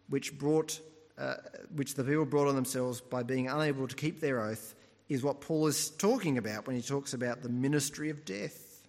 which, 0.08 0.38
brought, 0.38 0.80
uh, 1.18 1.34
which 1.74 1.94
the 1.94 2.04
people 2.04 2.24
brought 2.24 2.48
on 2.48 2.54
themselves 2.54 3.00
by 3.00 3.22
being 3.22 3.48
unable 3.48 3.86
to 3.86 3.94
keep 3.94 4.20
their 4.20 4.40
oath 4.40 4.74
is 5.08 5.22
what 5.22 5.40
Paul 5.40 5.66
is 5.66 5.90
talking 5.90 6.38
about 6.38 6.66
when 6.66 6.76
he 6.76 6.82
talks 6.82 7.14
about 7.14 7.42
the 7.42 7.48
ministry 7.48 8.10
of 8.10 8.24
death. 8.24 8.86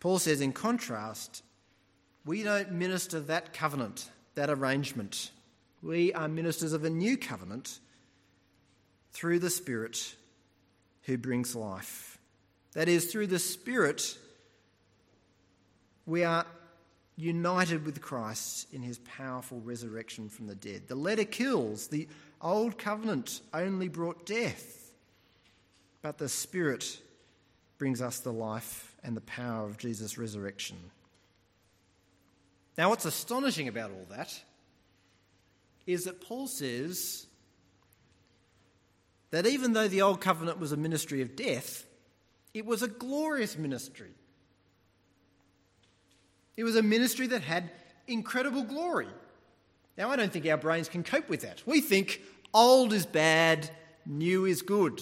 Paul 0.00 0.18
says, 0.18 0.40
in 0.40 0.52
contrast, 0.52 1.42
we 2.24 2.42
don't 2.42 2.72
minister 2.72 3.20
that 3.20 3.52
covenant, 3.52 4.10
that 4.34 4.50
arrangement. 4.50 5.30
We 5.82 6.12
are 6.12 6.28
ministers 6.28 6.72
of 6.72 6.84
a 6.84 6.90
new 6.90 7.16
covenant 7.16 7.78
through 9.12 9.38
the 9.38 9.50
Spirit 9.50 10.14
who 11.02 11.18
brings 11.18 11.54
life. 11.54 12.11
That 12.74 12.88
is, 12.88 13.12
through 13.12 13.26
the 13.26 13.38
Spirit, 13.38 14.16
we 16.06 16.24
are 16.24 16.46
united 17.16 17.84
with 17.84 18.00
Christ 18.00 18.72
in 18.72 18.82
his 18.82 18.98
powerful 19.00 19.60
resurrection 19.60 20.28
from 20.28 20.46
the 20.46 20.54
dead. 20.54 20.88
The 20.88 20.94
letter 20.94 21.24
kills, 21.24 21.88
the 21.88 22.08
old 22.40 22.78
covenant 22.78 23.40
only 23.52 23.88
brought 23.88 24.24
death, 24.26 24.90
but 26.00 26.18
the 26.18 26.28
Spirit 26.28 26.98
brings 27.78 28.00
us 28.00 28.20
the 28.20 28.32
life 28.32 28.96
and 29.04 29.16
the 29.16 29.22
power 29.22 29.66
of 29.66 29.76
Jesus' 29.76 30.16
resurrection. 30.16 30.78
Now, 32.78 32.88
what's 32.88 33.04
astonishing 33.04 33.68
about 33.68 33.90
all 33.90 34.06
that 34.10 34.42
is 35.86 36.04
that 36.04 36.20
Paul 36.20 36.46
says 36.46 37.26
that 39.30 39.46
even 39.46 39.72
though 39.72 39.88
the 39.88 40.02
old 40.02 40.20
covenant 40.20 40.58
was 40.58 40.72
a 40.72 40.76
ministry 40.76 41.20
of 41.22 41.36
death, 41.36 41.84
it 42.54 42.66
was 42.66 42.82
a 42.82 42.88
glorious 42.88 43.56
ministry. 43.56 44.10
It 46.56 46.64
was 46.64 46.76
a 46.76 46.82
ministry 46.82 47.26
that 47.28 47.42
had 47.42 47.70
incredible 48.06 48.62
glory. 48.62 49.08
Now, 49.96 50.10
I 50.10 50.16
don't 50.16 50.32
think 50.32 50.46
our 50.46 50.56
brains 50.56 50.88
can 50.88 51.02
cope 51.02 51.28
with 51.28 51.42
that. 51.42 51.62
We 51.66 51.80
think 51.80 52.20
old 52.52 52.92
is 52.92 53.06
bad, 53.06 53.70
new 54.06 54.44
is 54.44 54.62
good. 54.62 55.00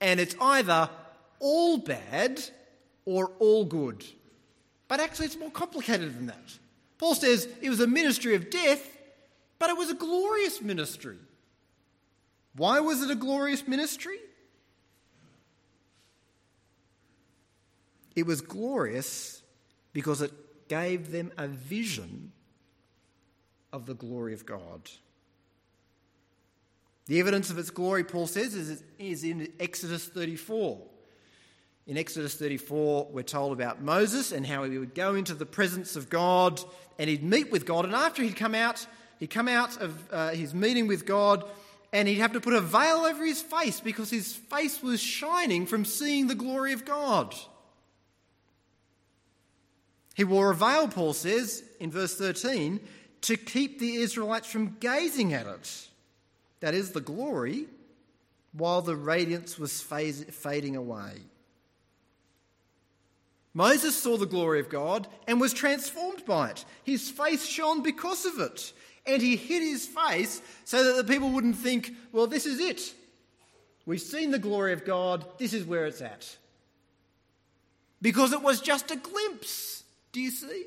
And 0.00 0.20
it's 0.20 0.36
either 0.40 0.90
all 1.40 1.78
bad 1.78 2.40
or 3.04 3.32
all 3.38 3.64
good. 3.64 4.04
But 4.86 5.00
actually, 5.00 5.26
it's 5.26 5.38
more 5.38 5.50
complicated 5.50 6.16
than 6.16 6.26
that. 6.26 6.58
Paul 6.98 7.14
says 7.14 7.48
it 7.60 7.70
was 7.70 7.80
a 7.80 7.86
ministry 7.86 8.34
of 8.34 8.50
death, 8.50 8.96
but 9.58 9.70
it 9.70 9.76
was 9.76 9.90
a 9.90 9.94
glorious 9.94 10.60
ministry. 10.60 11.18
Why 12.54 12.80
was 12.80 13.02
it 13.02 13.10
a 13.10 13.14
glorious 13.14 13.66
ministry? 13.66 14.18
It 18.18 18.26
was 18.26 18.40
glorious 18.40 19.42
because 19.92 20.22
it 20.22 20.32
gave 20.68 21.12
them 21.12 21.30
a 21.38 21.46
vision 21.46 22.32
of 23.72 23.86
the 23.86 23.94
glory 23.94 24.34
of 24.34 24.44
God. 24.44 24.90
The 27.06 27.20
evidence 27.20 27.48
of 27.50 27.58
its 27.58 27.70
glory, 27.70 28.02
Paul 28.02 28.26
says, 28.26 28.54
is, 28.54 29.24
in 29.24 29.52
Exodus 29.60 30.06
34. 30.06 30.80
In 31.86 31.96
Exodus 31.96 32.34
34, 32.34 33.06
we're 33.12 33.22
told 33.22 33.52
about 33.52 33.82
Moses 33.82 34.32
and 34.32 34.44
how 34.44 34.64
he 34.64 34.78
would 34.78 34.96
go 34.96 35.14
into 35.14 35.34
the 35.34 35.46
presence 35.46 35.94
of 35.94 36.10
God 36.10 36.60
and 36.98 37.08
he'd 37.08 37.22
meet 37.22 37.52
with 37.52 37.64
God. 37.64 37.84
And 37.84 37.94
after 37.94 38.24
he'd 38.24 38.34
come 38.34 38.56
out, 38.56 38.84
he'd 39.20 39.30
come 39.30 39.46
out 39.46 39.80
of 39.80 40.12
uh, 40.12 40.30
his 40.30 40.52
meeting 40.52 40.88
with 40.88 41.06
God 41.06 41.48
and 41.92 42.08
he'd 42.08 42.16
have 42.16 42.32
to 42.32 42.40
put 42.40 42.52
a 42.52 42.60
veil 42.60 43.06
over 43.06 43.24
his 43.24 43.40
face 43.40 43.78
because 43.78 44.10
his 44.10 44.34
face 44.34 44.82
was 44.82 45.00
shining 45.00 45.66
from 45.66 45.84
seeing 45.84 46.26
the 46.26 46.34
glory 46.34 46.72
of 46.72 46.84
God. 46.84 47.32
He 50.18 50.24
wore 50.24 50.50
a 50.50 50.54
veil, 50.54 50.88
Paul 50.88 51.12
says 51.12 51.62
in 51.78 51.92
verse 51.92 52.16
13, 52.16 52.80
to 53.20 53.36
keep 53.36 53.78
the 53.78 53.94
Israelites 53.94 54.50
from 54.50 54.76
gazing 54.80 55.32
at 55.32 55.46
it. 55.46 55.86
That 56.58 56.74
is 56.74 56.90
the 56.90 57.00
glory, 57.00 57.66
while 58.52 58.82
the 58.82 58.96
radiance 58.96 59.60
was 59.60 59.80
fading 59.80 60.74
away. 60.74 61.20
Moses 63.54 63.94
saw 63.94 64.16
the 64.16 64.26
glory 64.26 64.58
of 64.58 64.68
God 64.68 65.06
and 65.28 65.40
was 65.40 65.52
transformed 65.52 66.26
by 66.26 66.50
it. 66.50 66.64
His 66.82 67.08
face 67.08 67.46
shone 67.46 67.84
because 67.84 68.26
of 68.26 68.40
it. 68.40 68.72
And 69.06 69.22
he 69.22 69.36
hid 69.36 69.62
his 69.62 69.86
face 69.86 70.42
so 70.64 70.82
that 70.82 70.96
the 70.96 71.12
people 71.12 71.30
wouldn't 71.30 71.54
think, 71.54 71.92
well, 72.10 72.26
this 72.26 72.44
is 72.44 72.58
it. 72.58 72.92
We've 73.86 74.00
seen 74.00 74.32
the 74.32 74.40
glory 74.40 74.72
of 74.72 74.84
God, 74.84 75.24
this 75.38 75.52
is 75.52 75.64
where 75.64 75.86
it's 75.86 76.02
at. 76.02 76.36
Because 78.02 78.32
it 78.32 78.42
was 78.42 78.60
just 78.60 78.90
a 78.90 78.96
glimpse. 78.96 79.77
Do 80.18 80.24
you 80.24 80.30
see? 80.32 80.64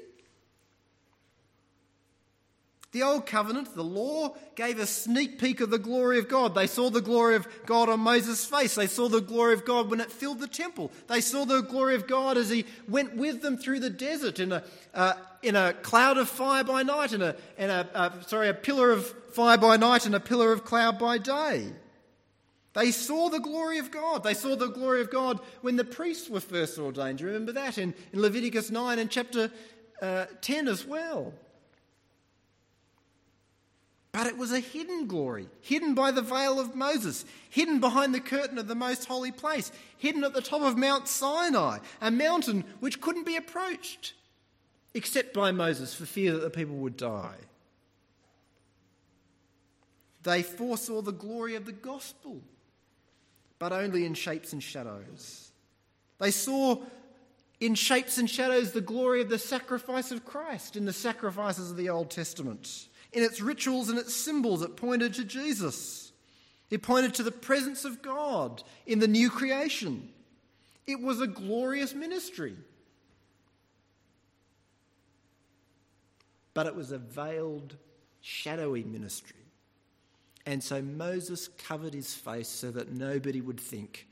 The 2.93 3.03
Old 3.03 3.25
Covenant, 3.25 3.75
the 3.75 3.83
law, 3.83 4.37
gave 4.55 4.79
a 4.79 4.85
sneak 4.85 5.39
peek 5.39 5.59
of 5.59 5.69
the 5.69 5.77
glory 5.77 6.19
of 6.19 6.29
God. 6.29 6.55
They 6.55 6.67
saw 6.67 6.89
the 6.89 7.01
glory 7.01 7.35
of 7.35 7.45
God 7.65 7.89
on 7.89 7.99
Moses' 7.99 8.45
face. 8.45 8.75
They 8.75 8.87
saw 8.87 9.09
the 9.09 9.19
glory 9.19 9.53
of 9.53 9.65
God 9.65 9.89
when 9.89 9.99
it 9.99 10.09
filled 10.09 10.39
the 10.39 10.47
temple. 10.47 10.89
They 11.07 11.19
saw 11.19 11.43
the 11.43 11.59
glory 11.63 11.95
of 11.95 12.07
God 12.07 12.37
as 12.37 12.49
he 12.49 12.63
went 12.87 13.17
with 13.17 13.41
them 13.41 13.57
through 13.57 13.81
the 13.81 13.89
desert 13.89 14.39
in 14.39 14.53
a, 14.53 14.63
uh, 14.93 15.15
in 15.43 15.57
a 15.57 15.73
cloud 15.73 16.17
of 16.17 16.29
fire 16.29 16.63
by 16.63 16.83
night 16.83 17.11
and, 17.11 17.21
a, 17.21 17.35
and 17.57 17.71
a, 17.71 17.89
uh, 17.93 18.21
sorry, 18.21 18.47
a 18.47 18.53
pillar 18.53 18.91
of 18.91 19.05
fire 19.33 19.57
by 19.57 19.75
night 19.75 20.05
and 20.05 20.15
a 20.15 20.21
pillar 20.21 20.53
of 20.53 20.63
cloud 20.63 20.97
by 20.97 21.17
day. 21.17 21.73
They 22.73 22.91
saw 22.91 23.29
the 23.29 23.39
glory 23.39 23.79
of 23.79 23.91
God. 23.91 24.23
They 24.23 24.33
saw 24.33 24.55
the 24.55 24.67
glory 24.67 25.01
of 25.01 25.11
God 25.11 25.39
when 25.61 25.75
the 25.75 25.83
priests 25.83 26.29
were 26.29 26.39
first 26.39 26.79
ordained. 26.79 27.19
You 27.19 27.27
remember 27.27 27.51
that 27.53 27.77
in, 27.77 27.93
in 28.13 28.21
Leviticus 28.21 28.71
9 28.71 28.99
and 28.99 29.11
chapter 29.11 29.51
uh, 30.01 30.25
10 30.41 30.67
as 30.67 30.85
well. 30.85 31.33
But 34.13 34.27
it 34.27 34.37
was 34.37 34.51
a 34.51 34.59
hidden 34.59 35.07
glory, 35.07 35.47
hidden 35.61 35.95
by 35.95 36.11
the 36.11 36.21
veil 36.21 36.59
of 36.59 36.75
Moses, 36.75 37.25
hidden 37.49 37.79
behind 37.79 38.13
the 38.13 38.19
curtain 38.19 38.57
of 38.57 38.67
the 38.67 38.75
most 38.75 39.05
holy 39.05 39.31
place, 39.31 39.71
hidden 39.97 40.23
at 40.23 40.33
the 40.33 40.41
top 40.41 40.61
of 40.61 40.77
Mount 40.77 41.07
Sinai, 41.07 41.79
a 42.01 42.11
mountain 42.11 42.65
which 42.81 42.99
couldn't 42.99 43.25
be 43.25 43.37
approached 43.37 44.13
except 44.93 45.33
by 45.33 45.51
Moses 45.51 45.93
for 45.93 46.05
fear 46.05 46.33
that 46.33 46.41
the 46.41 46.49
people 46.49 46.75
would 46.75 46.97
die. 46.97 47.35
They 50.23 50.43
foresaw 50.43 51.01
the 51.01 51.13
glory 51.13 51.55
of 51.55 51.65
the 51.65 51.71
gospel 51.71 52.41
but 53.61 53.71
only 53.71 54.07
in 54.07 54.15
shapes 54.15 54.53
and 54.53 54.63
shadows. 54.63 55.51
They 56.17 56.31
saw 56.31 56.81
in 57.59 57.75
shapes 57.75 58.17
and 58.17 58.27
shadows 58.27 58.71
the 58.71 58.81
glory 58.81 59.21
of 59.21 59.29
the 59.29 59.37
sacrifice 59.37 60.09
of 60.09 60.25
Christ 60.25 60.75
in 60.75 60.85
the 60.85 60.91
sacrifices 60.91 61.69
of 61.69 61.77
the 61.77 61.89
Old 61.89 62.09
Testament. 62.09 62.87
In 63.13 63.21
its 63.21 63.39
rituals 63.39 63.89
and 63.89 63.99
its 63.99 64.15
symbols, 64.15 64.63
it 64.63 64.75
pointed 64.75 65.13
to 65.13 65.23
Jesus. 65.23 66.11
It 66.71 66.81
pointed 66.81 67.13
to 67.13 67.23
the 67.23 67.31
presence 67.31 67.85
of 67.85 68.01
God 68.01 68.63
in 68.87 68.97
the 68.97 69.07
new 69.07 69.29
creation. 69.29 70.09
It 70.87 70.99
was 70.99 71.21
a 71.21 71.27
glorious 71.27 71.93
ministry. 71.93 72.55
But 76.55 76.65
it 76.65 76.75
was 76.75 76.91
a 76.91 76.97
veiled, 76.97 77.75
shadowy 78.21 78.83
ministry. 78.83 79.40
And 80.51 80.61
so 80.61 80.81
Moses 80.81 81.47
covered 81.47 81.93
his 81.93 82.13
face 82.13 82.49
so 82.49 82.71
that 82.71 82.91
nobody 82.91 83.39
would 83.39 83.57
think, 83.57 84.05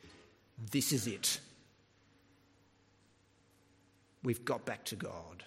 this 0.71 0.93
is 0.93 1.05
it. 1.05 1.41
We've 4.23 4.45
got 4.45 4.63
back 4.65 4.85
to 4.85 4.95
God. 4.95 5.43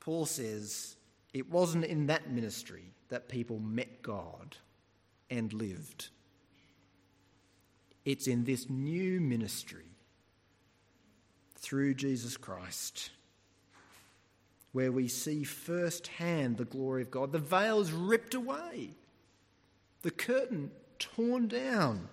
Paul 0.00 0.24
says 0.24 0.96
it 1.34 1.50
wasn't 1.50 1.84
in 1.84 2.06
that 2.06 2.30
ministry 2.30 2.94
that 3.10 3.28
people 3.28 3.58
met 3.58 4.00
God 4.00 4.56
and 5.28 5.52
lived. 5.52 6.08
It's 8.06 8.26
in 8.26 8.44
this 8.44 8.70
new 8.70 9.20
ministry 9.20 9.98
through 11.58 11.92
Jesus 11.92 12.38
Christ 12.38 13.10
where 14.72 14.92
we 14.92 15.08
see 15.08 15.44
firsthand 15.44 16.56
the 16.56 16.64
glory 16.64 17.02
of 17.02 17.10
God. 17.10 17.32
The 17.32 17.38
veil 17.38 17.80
is 17.80 17.92
ripped 17.92 18.34
away, 18.34 18.90
the 20.02 20.10
curtain 20.10 20.70
torn 20.98 21.48
down. 21.48 22.08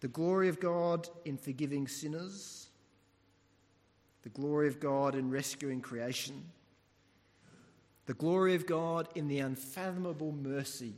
The 0.00 0.08
glory 0.08 0.48
of 0.48 0.60
God 0.60 1.10
in 1.26 1.36
forgiving 1.36 1.86
sinners, 1.86 2.68
the 4.22 4.30
glory 4.30 4.66
of 4.66 4.80
God 4.80 5.14
in 5.14 5.30
rescuing 5.30 5.82
creation, 5.82 6.42
the 8.06 8.14
glory 8.14 8.54
of 8.54 8.66
God 8.66 9.08
in 9.14 9.28
the 9.28 9.40
unfathomable 9.40 10.32
mercy 10.32 10.94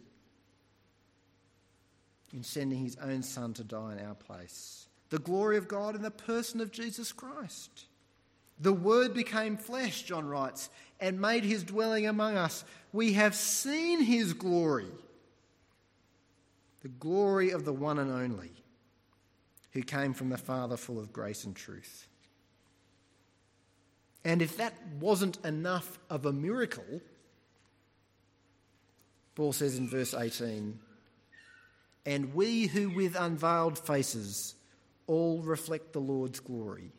in 2.32 2.42
sending 2.42 2.78
his 2.78 2.96
own 2.96 3.22
Son 3.22 3.52
to 3.54 3.64
die 3.64 3.92
in 3.98 4.06
our 4.06 4.14
place, 4.14 4.86
the 5.12 5.18
glory 5.18 5.58
of 5.58 5.68
God 5.68 5.94
in 5.94 6.00
the 6.00 6.10
person 6.10 6.58
of 6.62 6.72
Jesus 6.72 7.12
Christ. 7.12 7.84
The 8.58 8.72
Word 8.72 9.12
became 9.12 9.58
flesh, 9.58 10.04
John 10.04 10.26
writes, 10.26 10.70
and 11.00 11.20
made 11.20 11.44
his 11.44 11.62
dwelling 11.62 12.06
among 12.06 12.38
us. 12.38 12.64
We 12.94 13.12
have 13.12 13.34
seen 13.34 14.00
his 14.00 14.32
glory, 14.32 14.90
the 16.80 16.88
glory 16.88 17.50
of 17.50 17.66
the 17.66 17.74
one 17.74 17.98
and 17.98 18.10
only, 18.10 18.52
who 19.72 19.82
came 19.82 20.14
from 20.14 20.30
the 20.30 20.38
Father 20.38 20.78
full 20.78 20.98
of 20.98 21.12
grace 21.12 21.44
and 21.44 21.54
truth. 21.54 22.08
And 24.24 24.40
if 24.40 24.56
that 24.56 24.72
wasn't 24.98 25.44
enough 25.44 25.98
of 26.08 26.24
a 26.24 26.32
miracle, 26.32 27.02
Paul 29.34 29.52
says 29.52 29.76
in 29.76 29.90
verse 29.90 30.14
18, 30.14 30.78
and 32.06 32.32
we 32.32 32.66
who 32.66 32.88
with 32.88 33.14
unveiled 33.14 33.78
faces 33.78 34.54
all 35.12 35.42
reflect 35.42 35.92
the 35.92 36.00
Lord's 36.00 36.40
glory 36.40 36.90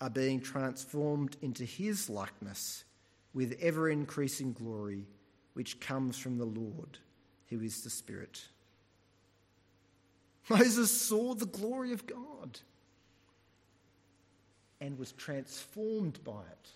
are 0.00 0.08
being 0.08 0.40
transformed 0.40 1.36
into 1.42 1.64
his 1.64 2.08
likeness 2.08 2.84
with 3.32 3.58
ever 3.60 3.90
increasing 3.90 4.52
glory, 4.52 5.08
which 5.54 5.80
comes 5.80 6.16
from 6.16 6.38
the 6.38 6.44
Lord, 6.44 6.98
who 7.48 7.60
is 7.60 7.82
the 7.82 7.90
Spirit. 7.90 8.46
Moses 10.48 10.92
saw 10.92 11.34
the 11.34 11.46
glory 11.46 11.92
of 11.92 12.06
God 12.06 12.60
and 14.80 14.96
was 14.96 15.10
transformed 15.10 16.22
by 16.22 16.42
it. 16.52 16.68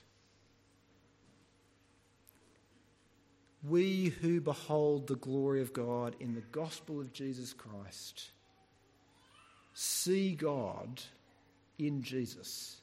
We 3.63 4.07
who 4.07 4.41
behold 4.41 5.07
the 5.07 5.17
glory 5.17 5.63
of 5.63 5.73
God 5.73 6.17
in 6.19 6.35
the 6.35 6.41
gospel 6.51 7.01
of 7.01 7.13
Jesus 7.13 7.53
Christ 7.53 8.31
see 9.81 10.35
God 10.35 11.01
in 11.79 12.03
Jesus 12.03 12.79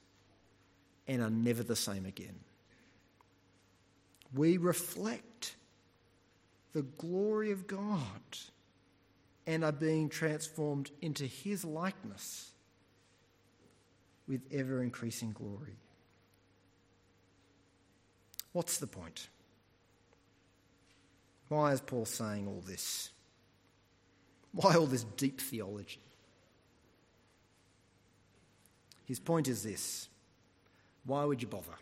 and 1.09 1.21
are 1.21 1.29
never 1.29 1.61
the 1.61 1.75
same 1.75 2.05
again. 2.05 2.39
We 4.33 4.55
reflect 4.55 5.55
the 6.71 6.83
glory 6.83 7.51
of 7.51 7.67
God 7.67 7.99
and 9.45 9.65
are 9.65 9.73
being 9.73 10.07
transformed 10.07 10.89
into 11.01 11.25
his 11.25 11.65
likeness 11.65 12.51
with 14.25 14.41
ever 14.53 14.81
increasing 14.81 15.33
glory. 15.33 15.75
What's 18.53 18.77
the 18.77 18.87
point? 18.87 19.27
Why 21.49 21.73
is 21.73 21.81
Paul 21.81 22.05
saying 22.05 22.47
all 22.47 22.63
this? 22.65 23.09
Why 24.53 24.75
all 24.75 24.87
this 24.87 25.03
deep 25.17 25.41
theology? 25.41 25.99
His 29.05 29.19
point 29.19 29.47
is 29.47 29.63
this 29.63 30.09
why 31.05 31.23
would 31.23 31.41
you 31.41 31.47
bother? 31.47 31.75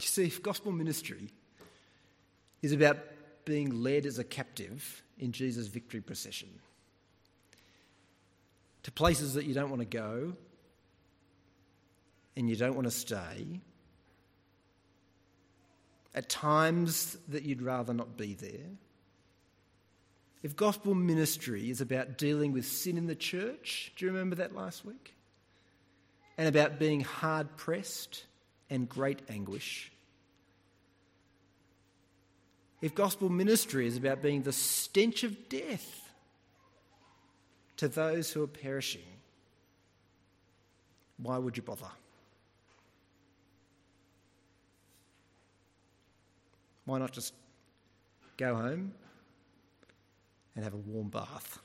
You 0.00 0.06
see, 0.06 0.24
if 0.26 0.42
gospel 0.42 0.72
ministry 0.72 1.30
is 2.62 2.72
about 2.72 2.98
being 3.44 3.82
led 3.82 4.06
as 4.06 4.18
a 4.18 4.24
captive 4.24 5.02
in 5.18 5.30
Jesus' 5.32 5.68
victory 5.68 6.00
procession 6.00 6.48
to 8.82 8.90
places 8.90 9.34
that 9.34 9.44
you 9.44 9.54
don't 9.54 9.70
want 9.70 9.80
to 9.80 9.86
go 9.86 10.34
and 12.36 12.50
you 12.50 12.56
don't 12.56 12.74
want 12.74 12.86
to 12.86 12.90
stay, 12.90 13.60
at 16.14 16.28
times 16.28 17.16
that 17.28 17.44
you'd 17.44 17.62
rather 17.62 17.94
not 17.94 18.16
be 18.16 18.34
there. 18.34 18.70
If 20.44 20.56
gospel 20.56 20.94
ministry 20.94 21.70
is 21.70 21.80
about 21.80 22.18
dealing 22.18 22.52
with 22.52 22.66
sin 22.66 22.98
in 22.98 23.06
the 23.06 23.14
church, 23.14 23.92
do 23.96 24.04
you 24.04 24.12
remember 24.12 24.36
that 24.36 24.54
last 24.54 24.84
week? 24.84 25.14
And 26.36 26.46
about 26.46 26.78
being 26.78 27.00
hard 27.00 27.56
pressed 27.56 28.26
and 28.68 28.86
great 28.86 29.22
anguish. 29.30 29.90
If 32.82 32.94
gospel 32.94 33.30
ministry 33.30 33.86
is 33.86 33.96
about 33.96 34.20
being 34.20 34.42
the 34.42 34.52
stench 34.52 35.24
of 35.24 35.48
death 35.48 36.10
to 37.78 37.88
those 37.88 38.30
who 38.30 38.42
are 38.42 38.46
perishing, 38.46 39.00
why 41.16 41.38
would 41.38 41.56
you 41.56 41.62
bother? 41.62 41.88
Why 46.84 46.98
not 46.98 47.12
just 47.12 47.32
go 48.36 48.54
home 48.54 48.92
and 50.54 50.64
have 50.64 50.74
a 50.74 50.78
warm 50.78 51.08
bath? 51.08 51.58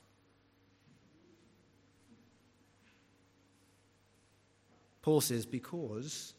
Paul 5.02 5.20
says, 5.20 5.46
because 5.46 6.34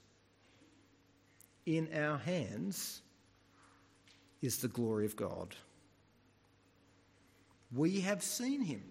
in 1.65 1.89
our 1.95 2.17
hands 2.17 3.01
is 4.41 4.57
the 4.57 4.67
glory 4.67 5.05
of 5.05 5.15
God. 5.15 5.55
We 7.73 8.01
have 8.01 8.21
seen 8.21 8.61
him, 8.61 8.83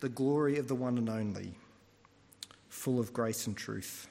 the 0.00 0.08
glory 0.08 0.58
of 0.58 0.68
the 0.68 0.74
one 0.74 0.98
and 0.98 1.08
only, 1.08 1.54
full 2.68 2.98
of 2.98 3.12
grace 3.12 3.46
and 3.46 3.56
truth. 3.56 4.08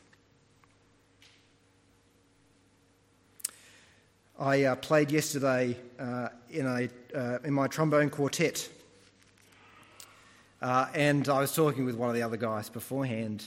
I 4.42 4.64
uh, 4.64 4.76
played 4.76 5.12
yesterday 5.12 5.78
uh, 6.00 6.30
in, 6.50 6.66
a, 6.66 6.90
uh, 7.16 7.38
in 7.44 7.54
my 7.54 7.68
trombone 7.68 8.10
quartet. 8.10 8.68
Uh, 10.60 10.88
and 10.96 11.30
I 11.30 11.40
was 11.42 11.54
talking 11.54 11.86
with 11.86 11.94
one 11.94 12.10
of 12.10 12.16
the 12.16 12.24
other 12.24 12.38
guys 12.38 12.68
beforehand, 12.68 13.46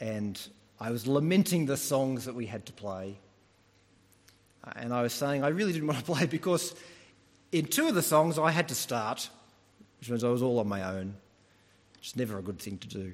and 0.00 0.40
I 0.80 0.90
was 0.90 1.06
lamenting 1.06 1.66
the 1.66 1.76
songs 1.76 2.24
that 2.24 2.34
we 2.34 2.44
had 2.44 2.66
to 2.66 2.72
play. 2.72 3.18
Uh, 4.64 4.72
and 4.74 4.92
I 4.92 5.02
was 5.02 5.12
saying 5.12 5.44
I 5.44 5.48
really 5.48 5.72
didn't 5.72 5.86
want 5.86 6.00
to 6.00 6.04
play 6.12 6.26
because 6.26 6.74
in 7.52 7.66
two 7.66 7.86
of 7.86 7.94
the 7.94 8.02
songs 8.02 8.36
I 8.36 8.50
had 8.50 8.66
to 8.70 8.74
start, 8.74 9.30
which 10.00 10.10
means 10.10 10.24
I 10.24 10.28
was 10.28 10.42
all 10.42 10.58
on 10.58 10.66
my 10.66 10.82
own, 10.82 11.14
which 11.98 12.08
is 12.08 12.16
never 12.16 12.36
a 12.36 12.42
good 12.42 12.58
thing 12.58 12.78
to 12.78 12.88
do. 12.88 13.12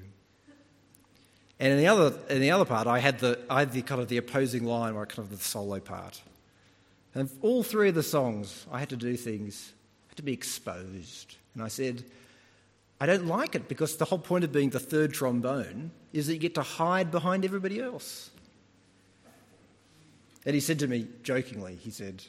And 1.59 1.73
in 1.73 1.77
the 1.77 1.87
other, 1.87 2.17
in 2.27 2.41
the 2.41 2.49
other 2.49 2.65
part, 2.65 2.87
I 2.87 2.97
had 2.97 3.19
the, 3.19 3.39
I 3.51 3.59
had 3.59 3.71
the 3.71 3.83
kind 3.83 4.01
of 4.01 4.07
the 4.07 4.17
opposing 4.17 4.65
line, 4.65 4.95
or 4.95 5.05
kind 5.05 5.19
of 5.19 5.29
the 5.29 5.37
solo 5.37 5.79
part. 5.79 6.23
And 7.15 7.29
all 7.41 7.63
three 7.63 7.89
of 7.89 7.95
the 7.95 8.03
songs, 8.03 8.67
I 8.71 8.79
had 8.79 8.89
to 8.89 8.97
do 8.97 9.15
things, 9.15 9.71
I 10.07 10.11
had 10.11 10.17
to 10.17 10.23
be 10.23 10.33
exposed. 10.33 11.37
And 11.53 11.63
I 11.63 11.69
said, 11.69 12.03
I 12.99 13.05
don't 13.05 13.25
like 13.27 13.55
it 13.55 13.67
because 13.67 13.95
the 13.95 14.05
whole 14.05 14.19
point 14.19 14.43
of 14.43 14.51
being 14.51 14.69
the 14.69 14.79
third 14.79 15.13
trombone 15.13 15.91
is 16.13 16.27
that 16.27 16.33
you 16.33 16.39
get 16.39 16.55
to 16.55 16.61
hide 16.61 17.11
behind 17.11 17.45
everybody 17.45 17.81
else. 17.81 18.29
And 20.45 20.53
he 20.53 20.59
said 20.59 20.79
to 20.79 20.87
me, 20.87 21.07
jokingly, 21.23 21.75
he 21.75 21.89
said, 21.89 22.23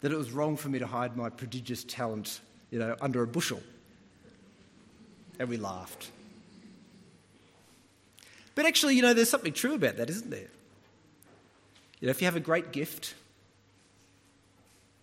that 0.00 0.12
it 0.12 0.16
was 0.16 0.30
wrong 0.30 0.56
for 0.56 0.68
me 0.68 0.78
to 0.78 0.86
hide 0.86 1.16
my 1.16 1.28
prodigious 1.28 1.84
talent, 1.84 2.40
you 2.70 2.78
know, 2.78 2.96
under 3.00 3.22
a 3.22 3.26
bushel. 3.26 3.60
And 5.38 5.48
we 5.48 5.56
laughed. 5.56 6.10
But 8.54 8.64
actually, 8.64 8.96
you 8.96 9.02
know, 9.02 9.12
there's 9.12 9.28
something 9.28 9.52
true 9.52 9.74
about 9.74 9.96
that, 9.98 10.08
isn't 10.08 10.30
there? 10.30 10.48
You 12.00 12.06
know, 12.06 12.10
if 12.10 12.20
you 12.20 12.26
have 12.26 12.36
a 12.36 12.40
great 12.40 12.72
gift, 12.72 13.14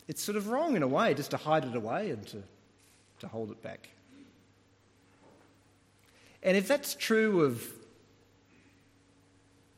it's 0.08 0.22
sort 0.22 0.36
of 0.36 0.48
wrong 0.48 0.76
in 0.76 0.84
a 0.84 0.88
way 0.88 1.14
just 1.14 1.32
to 1.32 1.38
hide 1.38 1.66
it 1.66 1.76
away 1.76 2.10
and 2.12 2.26
to, 2.28 2.44
to 3.20 3.28
hold 3.28 3.52
it 3.52 3.62
back. 3.62 3.90
And 6.42 6.58
if 6.58 6.68
that's 6.68 6.94
true 6.96 7.42
of 7.46 7.66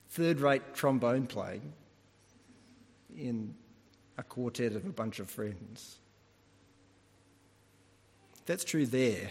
third 0.09 0.39
rate 0.39 0.73
trombone 0.73 1.27
playing 1.27 1.73
in 3.15 3.53
a 4.17 4.23
quartet 4.23 4.73
of 4.73 4.85
a 4.85 4.89
bunch 4.89 5.19
of 5.19 5.29
friends, 5.29 5.97
if 8.39 8.45
that's 8.45 8.63
true 8.63 8.87
there, 8.87 9.29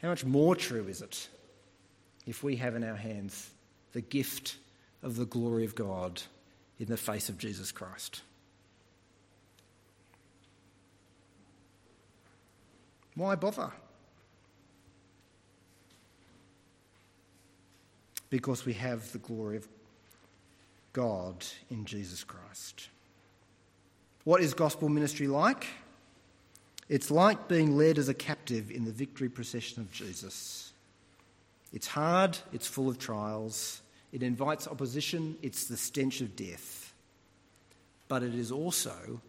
how 0.00 0.08
much 0.08 0.24
more 0.24 0.54
true 0.54 0.86
is 0.88 1.02
it 1.02 1.28
if 2.26 2.44
we 2.44 2.56
have 2.56 2.76
in 2.76 2.84
our 2.84 2.96
hands 2.96 3.50
the 3.92 4.00
gift 4.00 4.56
of 5.02 5.16
the 5.16 5.26
glory 5.26 5.64
of 5.64 5.74
God 5.74 6.22
in 6.78 6.86
the 6.86 6.96
face 6.96 7.28
of 7.28 7.38
Jesus 7.38 7.72
Christ? 7.72 8.22
Why 13.14 13.34
bother? 13.34 13.70
Because 18.30 18.64
we 18.64 18.72
have 18.74 19.12
the 19.12 19.18
glory 19.18 19.58
of 19.58 19.68
God 20.92 21.44
in 21.70 21.84
Jesus 21.84 22.24
Christ. 22.24 22.88
What 24.24 24.40
is 24.40 24.54
gospel 24.54 24.88
ministry 24.88 25.26
like? 25.26 25.66
It's 26.88 27.10
like 27.10 27.48
being 27.48 27.76
led 27.76 27.98
as 27.98 28.08
a 28.08 28.14
captive 28.14 28.70
in 28.70 28.84
the 28.84 28.92
victory 28.92 29.28
procession 29.28 29.82
of 29.82 29.92
Jesus. 29.92 30.72
It's 31.72 31.86
hard, 31.86 32.38
it's 32.52 32.66
full 32.66 32.88
of 32.88 32.98
trials, 32.98 33.80
it 34.12 34.22
invites 34.22 34.68
opposition, 34.68 35.36
it's 35.42 35.64
the 35.66 35.76
stench 35.76 36.20
of 36.20 36.36
death. 36.36 36.92
But 38.08 38.22
it 38.22 38.34
is 38.34 38.52
also, 38.52 39.22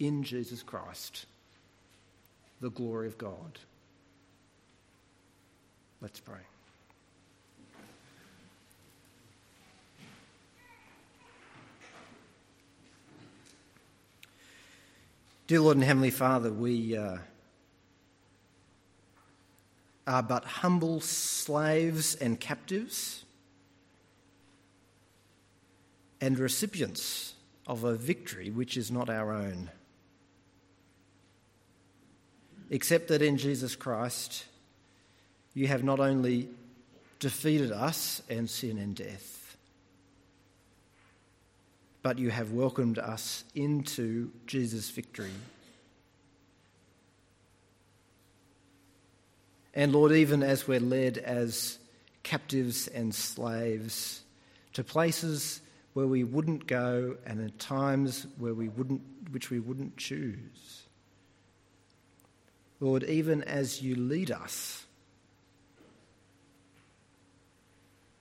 in 0.00 0.24
Jesus 0.24 0.62
Christ, 0.62 1.26
the 2.64 2.70
glory 2.70 3.06
of 3.06 3.18
God. 3.18 3.58
Let's 6.00 6.18
pray. 6.18 6.38
Dear 15.46 15.60
Lord 15.60 15.76
and 15.76 15.84
Heavenly 15.84 16.10
Father, 16.10 16.50
we 16.50 16.96
uh, 16.96 17.18
are 20.06 20.22
but 20.22 20.44
humble 20.46 21.02
slaves 21.02 22.14
and 22.14 22.40
captives 22.40 23.26
and 26.18 26.38
recipients 26.38 27.34
of 27.66 27.84
a 27.84 27.94
victory 27.94 28.48
which 28.48 28.78
is 28.78 28.90
not 28.90 29.10
our 29.10 29.34
own. 29.34 29.68
Except 32.70 33.08
that 33.08 33.22
in 33.22 33.36
Jesus 33.36 33.76
Christ, 33.76 34.46
you 35.54 35.66
have 35.68 35.84
not 35.84 36.00
only 36.00 36.48
defeated 37.20 37.72
us 37.72 38.22
and 38.28 38.48
sin 38.48 38.78
and 38.78 38.94
death, 38.94 39.56
but 42.02 42.18
you 42.18 42.30
have 42.30 42.52
welcomed 42.52 42.98
us 42.98 43.44
into 43.54 44.30
Jesus' 44.46 44.90
victory. 44.90 45.30
And 49.72 49.92
Lord, 49.92 50.12
even 50.12 50.42
as 50.42 50.68
we're 50.68 50.80
led 50.80 51.18
as 51.18 51.78
captives 52.22 52.88
and 52.88 53.14
slaves 53.14 54.22
to 54.74 54.84
places 54.84 55.60
where 55.94 56.06
we 56.06 56.24
wouldn't 56.24 56.66
go 56.66 57.16
and 57.26 57.40
at 57.44 57.58
times 57.58 58.26
where 58.38 58.54
we 58.54 58.68
wouldn't, 58.68 59.00
which 59.30 59.50
we 59.50 59.58
wouldn't 59.58 59.96
choose. 59.96 60.83
Lord, 62.84 63.04
even 63.04 63.42
as 63.44 63.80
you 63.80 63.96
lead 63.96 64.30
us, 64.30 64.84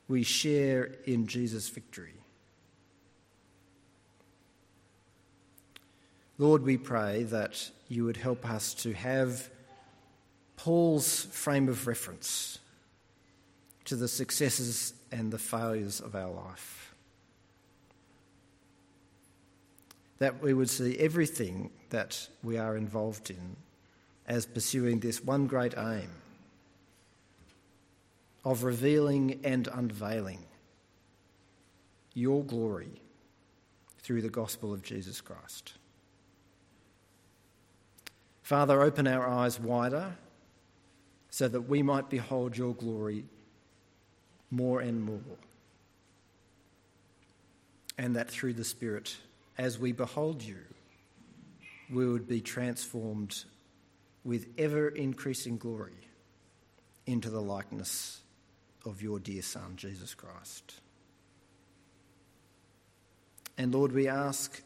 we 0.07 0.23
share 0.23 0.91
in 1.03 1.27
Jesus' 1.27 1.67
victory. 1.67 2.13
Lord, 6.37 6.63
we 6.63 6.77
pray 6.77 7.23
that 7.23 7.71
you 7.89 8.05
would 8.05 8.15
help 8.15 8.49
us 8.49 8.73
to 8.75 8.93
have 8.93 9.49
Paul's 10.55 11.25
frame 11.25 11.67
of 11.67 11.85
reference 11.85 12.59
to 13.83 13.97
the 13.97 14.07
successes 14.07 14.93
and 15.11 15.29
the 15.29 15.37
failures 15.37 15.99
of 15.99 16.15
our 16.15 16.31
life. 16.31 16.95
That 20.19 20.41
we 20.41 20.53
would 20.53 20.69
see 20.69 20.97
everything 20.99 21.69
that 21.89 22.29
we 22.41 22.57
are 22.57 22.77
involved 22.77 23.29
in 23.29 23.57
as 24.27 24.45
pursuing 24.45 24.99
this 24.99 25.23
one 25.23 25.47
great 25.47 25.73
aim 25.77 26.09
of 28.45 28.63
revealing 28.63 29.39
and 29.43 29.67
unveiling 29.67 30.39
your 32.13 32.43
glory 32.43 33.01
through 33.99 34.21
the 34.21 34.29
gospel 34.29 34.73
of 34.73 34.83
Jesus 34.83 35.21
Christ. 35.21 35.73
Father, 38.41 38.81
open 38.81 39.07
our 39.07 39.27
eyes 39.27 39.59
wider 39.59 40.15
so 41.29 41.47
that 41.47 41.61
we 41.61 41.81
might 41.81 42.09
behold 42.09 42.57
your 42.57 42.75
glory 42.75 43.23
more 44.51 44.81
and 44.81 45.01
more. 45.01 45.19
And 47.97 48.15
that 48.15 48.29
through 48.29 48.53
the 48.53 48.63
Spirit, 48.63 49.15
as 49.57 49.79
we 49.79 49.93
behold 49.93 50.43
you, 50.43 50.57
we 51.89 52.05
would 52.05 52.27
be 52.27 52.41
transformed 52.41 53.45
with 54.23 54.47
ever 54.57 54.87
increasing 54.87 55.57
glory 55.57 56.07
into 57.05 57.29
the 57.29 57.41
likeness 57.41 58.21
of 58.85 59.01
your 59.01 59.19
dear 59.19 59.41
Son, 59.41 59.73
Jesus 59.75 60.13
Christ. 60.13 60.75
And 63.57 63.73
Lord, 63.73 63.91
we 63.91 64.07
ask 64.07 64.61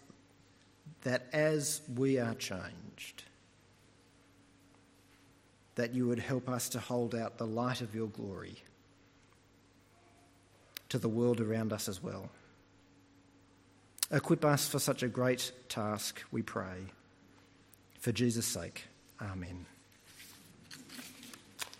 that 1.04 1.28
as 1.34 1.82
we 1.96 2.20
are 2.20 2.34
changed, 2.36 3.24
that 5.76 5.94
you 5.94 6.08
would 6.08 6.20
help 6.20 6.50
us 6.50 6.70
to 6.70 6.80
hold 6.80 7.14
out 7.14 7.38
the 7.38 7.46
light 7.46 7.82
of 7.82 7.94
your 7.94 8.08
glory 8.08 8.58
to 10.90 10.98
the 10.98 11.10
world 11.10 11.40
around 11.40 11.74
us 11.74 11.88
as 11.90 12.02
well. 12.02 12.30
Equip 14.12 14.46
us 14.46 14.68
for 14.68 14.80
such 14.80 15.04
a 15.04 15.08
great 15.08 15.52
task, 15.70 16.24
we 16.32 16.42
pray. 16.42 16.78
For 18.00 18.12
Jesus' 18.12 18.46
sake. 18.46 18.87
Amen. 19.20 19.77